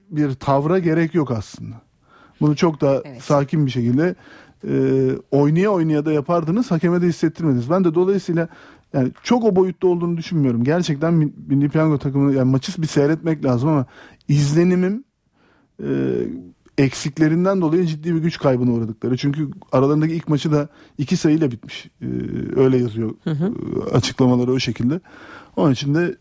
[0.09, 1.75] bir tavra gerek yok aslında.
[2.41, 4.15] Bunu çok daha sakin bir şekilde
[4.67, 4.73] e,
[5.31, 7.69] oynaya oynaya da yapardınız, hakeme de hissettirmediniz.
[7.69, 8.47] Ben de dolayısıyla
[8.93, 10.63] yani çok o boyutta olduğunu düşünmüyorum.
[10.63, 11.13] Gerçekten
[11.47, 13.85] Milli Piyango takımını yani maçı bir seyretmek lazım ama
[14.27, 15.03] izlenimim
[15.83, 15.87] e,
[16.77, 19.17] eksiklerinden dolayı ciddi bir güç kaybına uğradıkları.
[19.17, 21.89] Çünkü aralarındaki ilk maçı da iki sayıyla bitmiş.
[22.01, 22.05] E,
[22.55, 23.45] öyle yazıyor Hı hı.
[23.45, 24.99] e, açıklamaları o şekilde.
[25.55, 26.15] Onun için de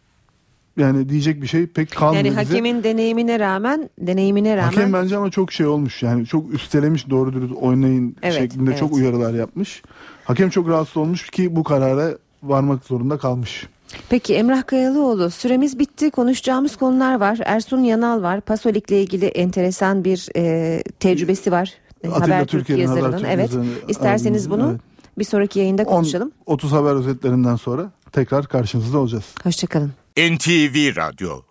[0.76, 2.44] yani diyecek bir şey pek kalmıyor yani bize.
[2.44, 7.32] hakemin deneyimine rağmen deneyimine rağmen Hakem bence ama çok şey olmuş yani çok üstelemiş doğru
[7.32, 8.80] dürüst oynayın Evet, şeklinde evet.
[8.80, 9.82] çok uyarılar yapmış.
[10.24, 13.66] Hakem çok rahatsız olmuş ki bu karara varmak zorunda kalmış.
[14.08, 16.10] Peki Emrah Kayalıoğlu süremiz bitti.
[16.10, 17.38] Konuşacağımız konular var.
[17.44, 18.40] Ersun Yanal var.
[18.40, 21.72] Pasolik'le ilgili enteresan bir e, tecrübesi var.
[22.04, 23.06] Atilla Habertürk Türkiye'nin yazarının.
[23.06, 23.50] Habertürk Evet.
[23.50, 24.80] yazarının İsterseniz albümü, bunu evet.
[25.18, 26.32] bir sonraki yayında konuşalım.
[26.46, 29.24] 30 haber özetlerinden sonra tekrar karşınızda olacağız.
[29.44, 29.92] Hoşçakalın.
[30.18, 31.46] NTV Radyo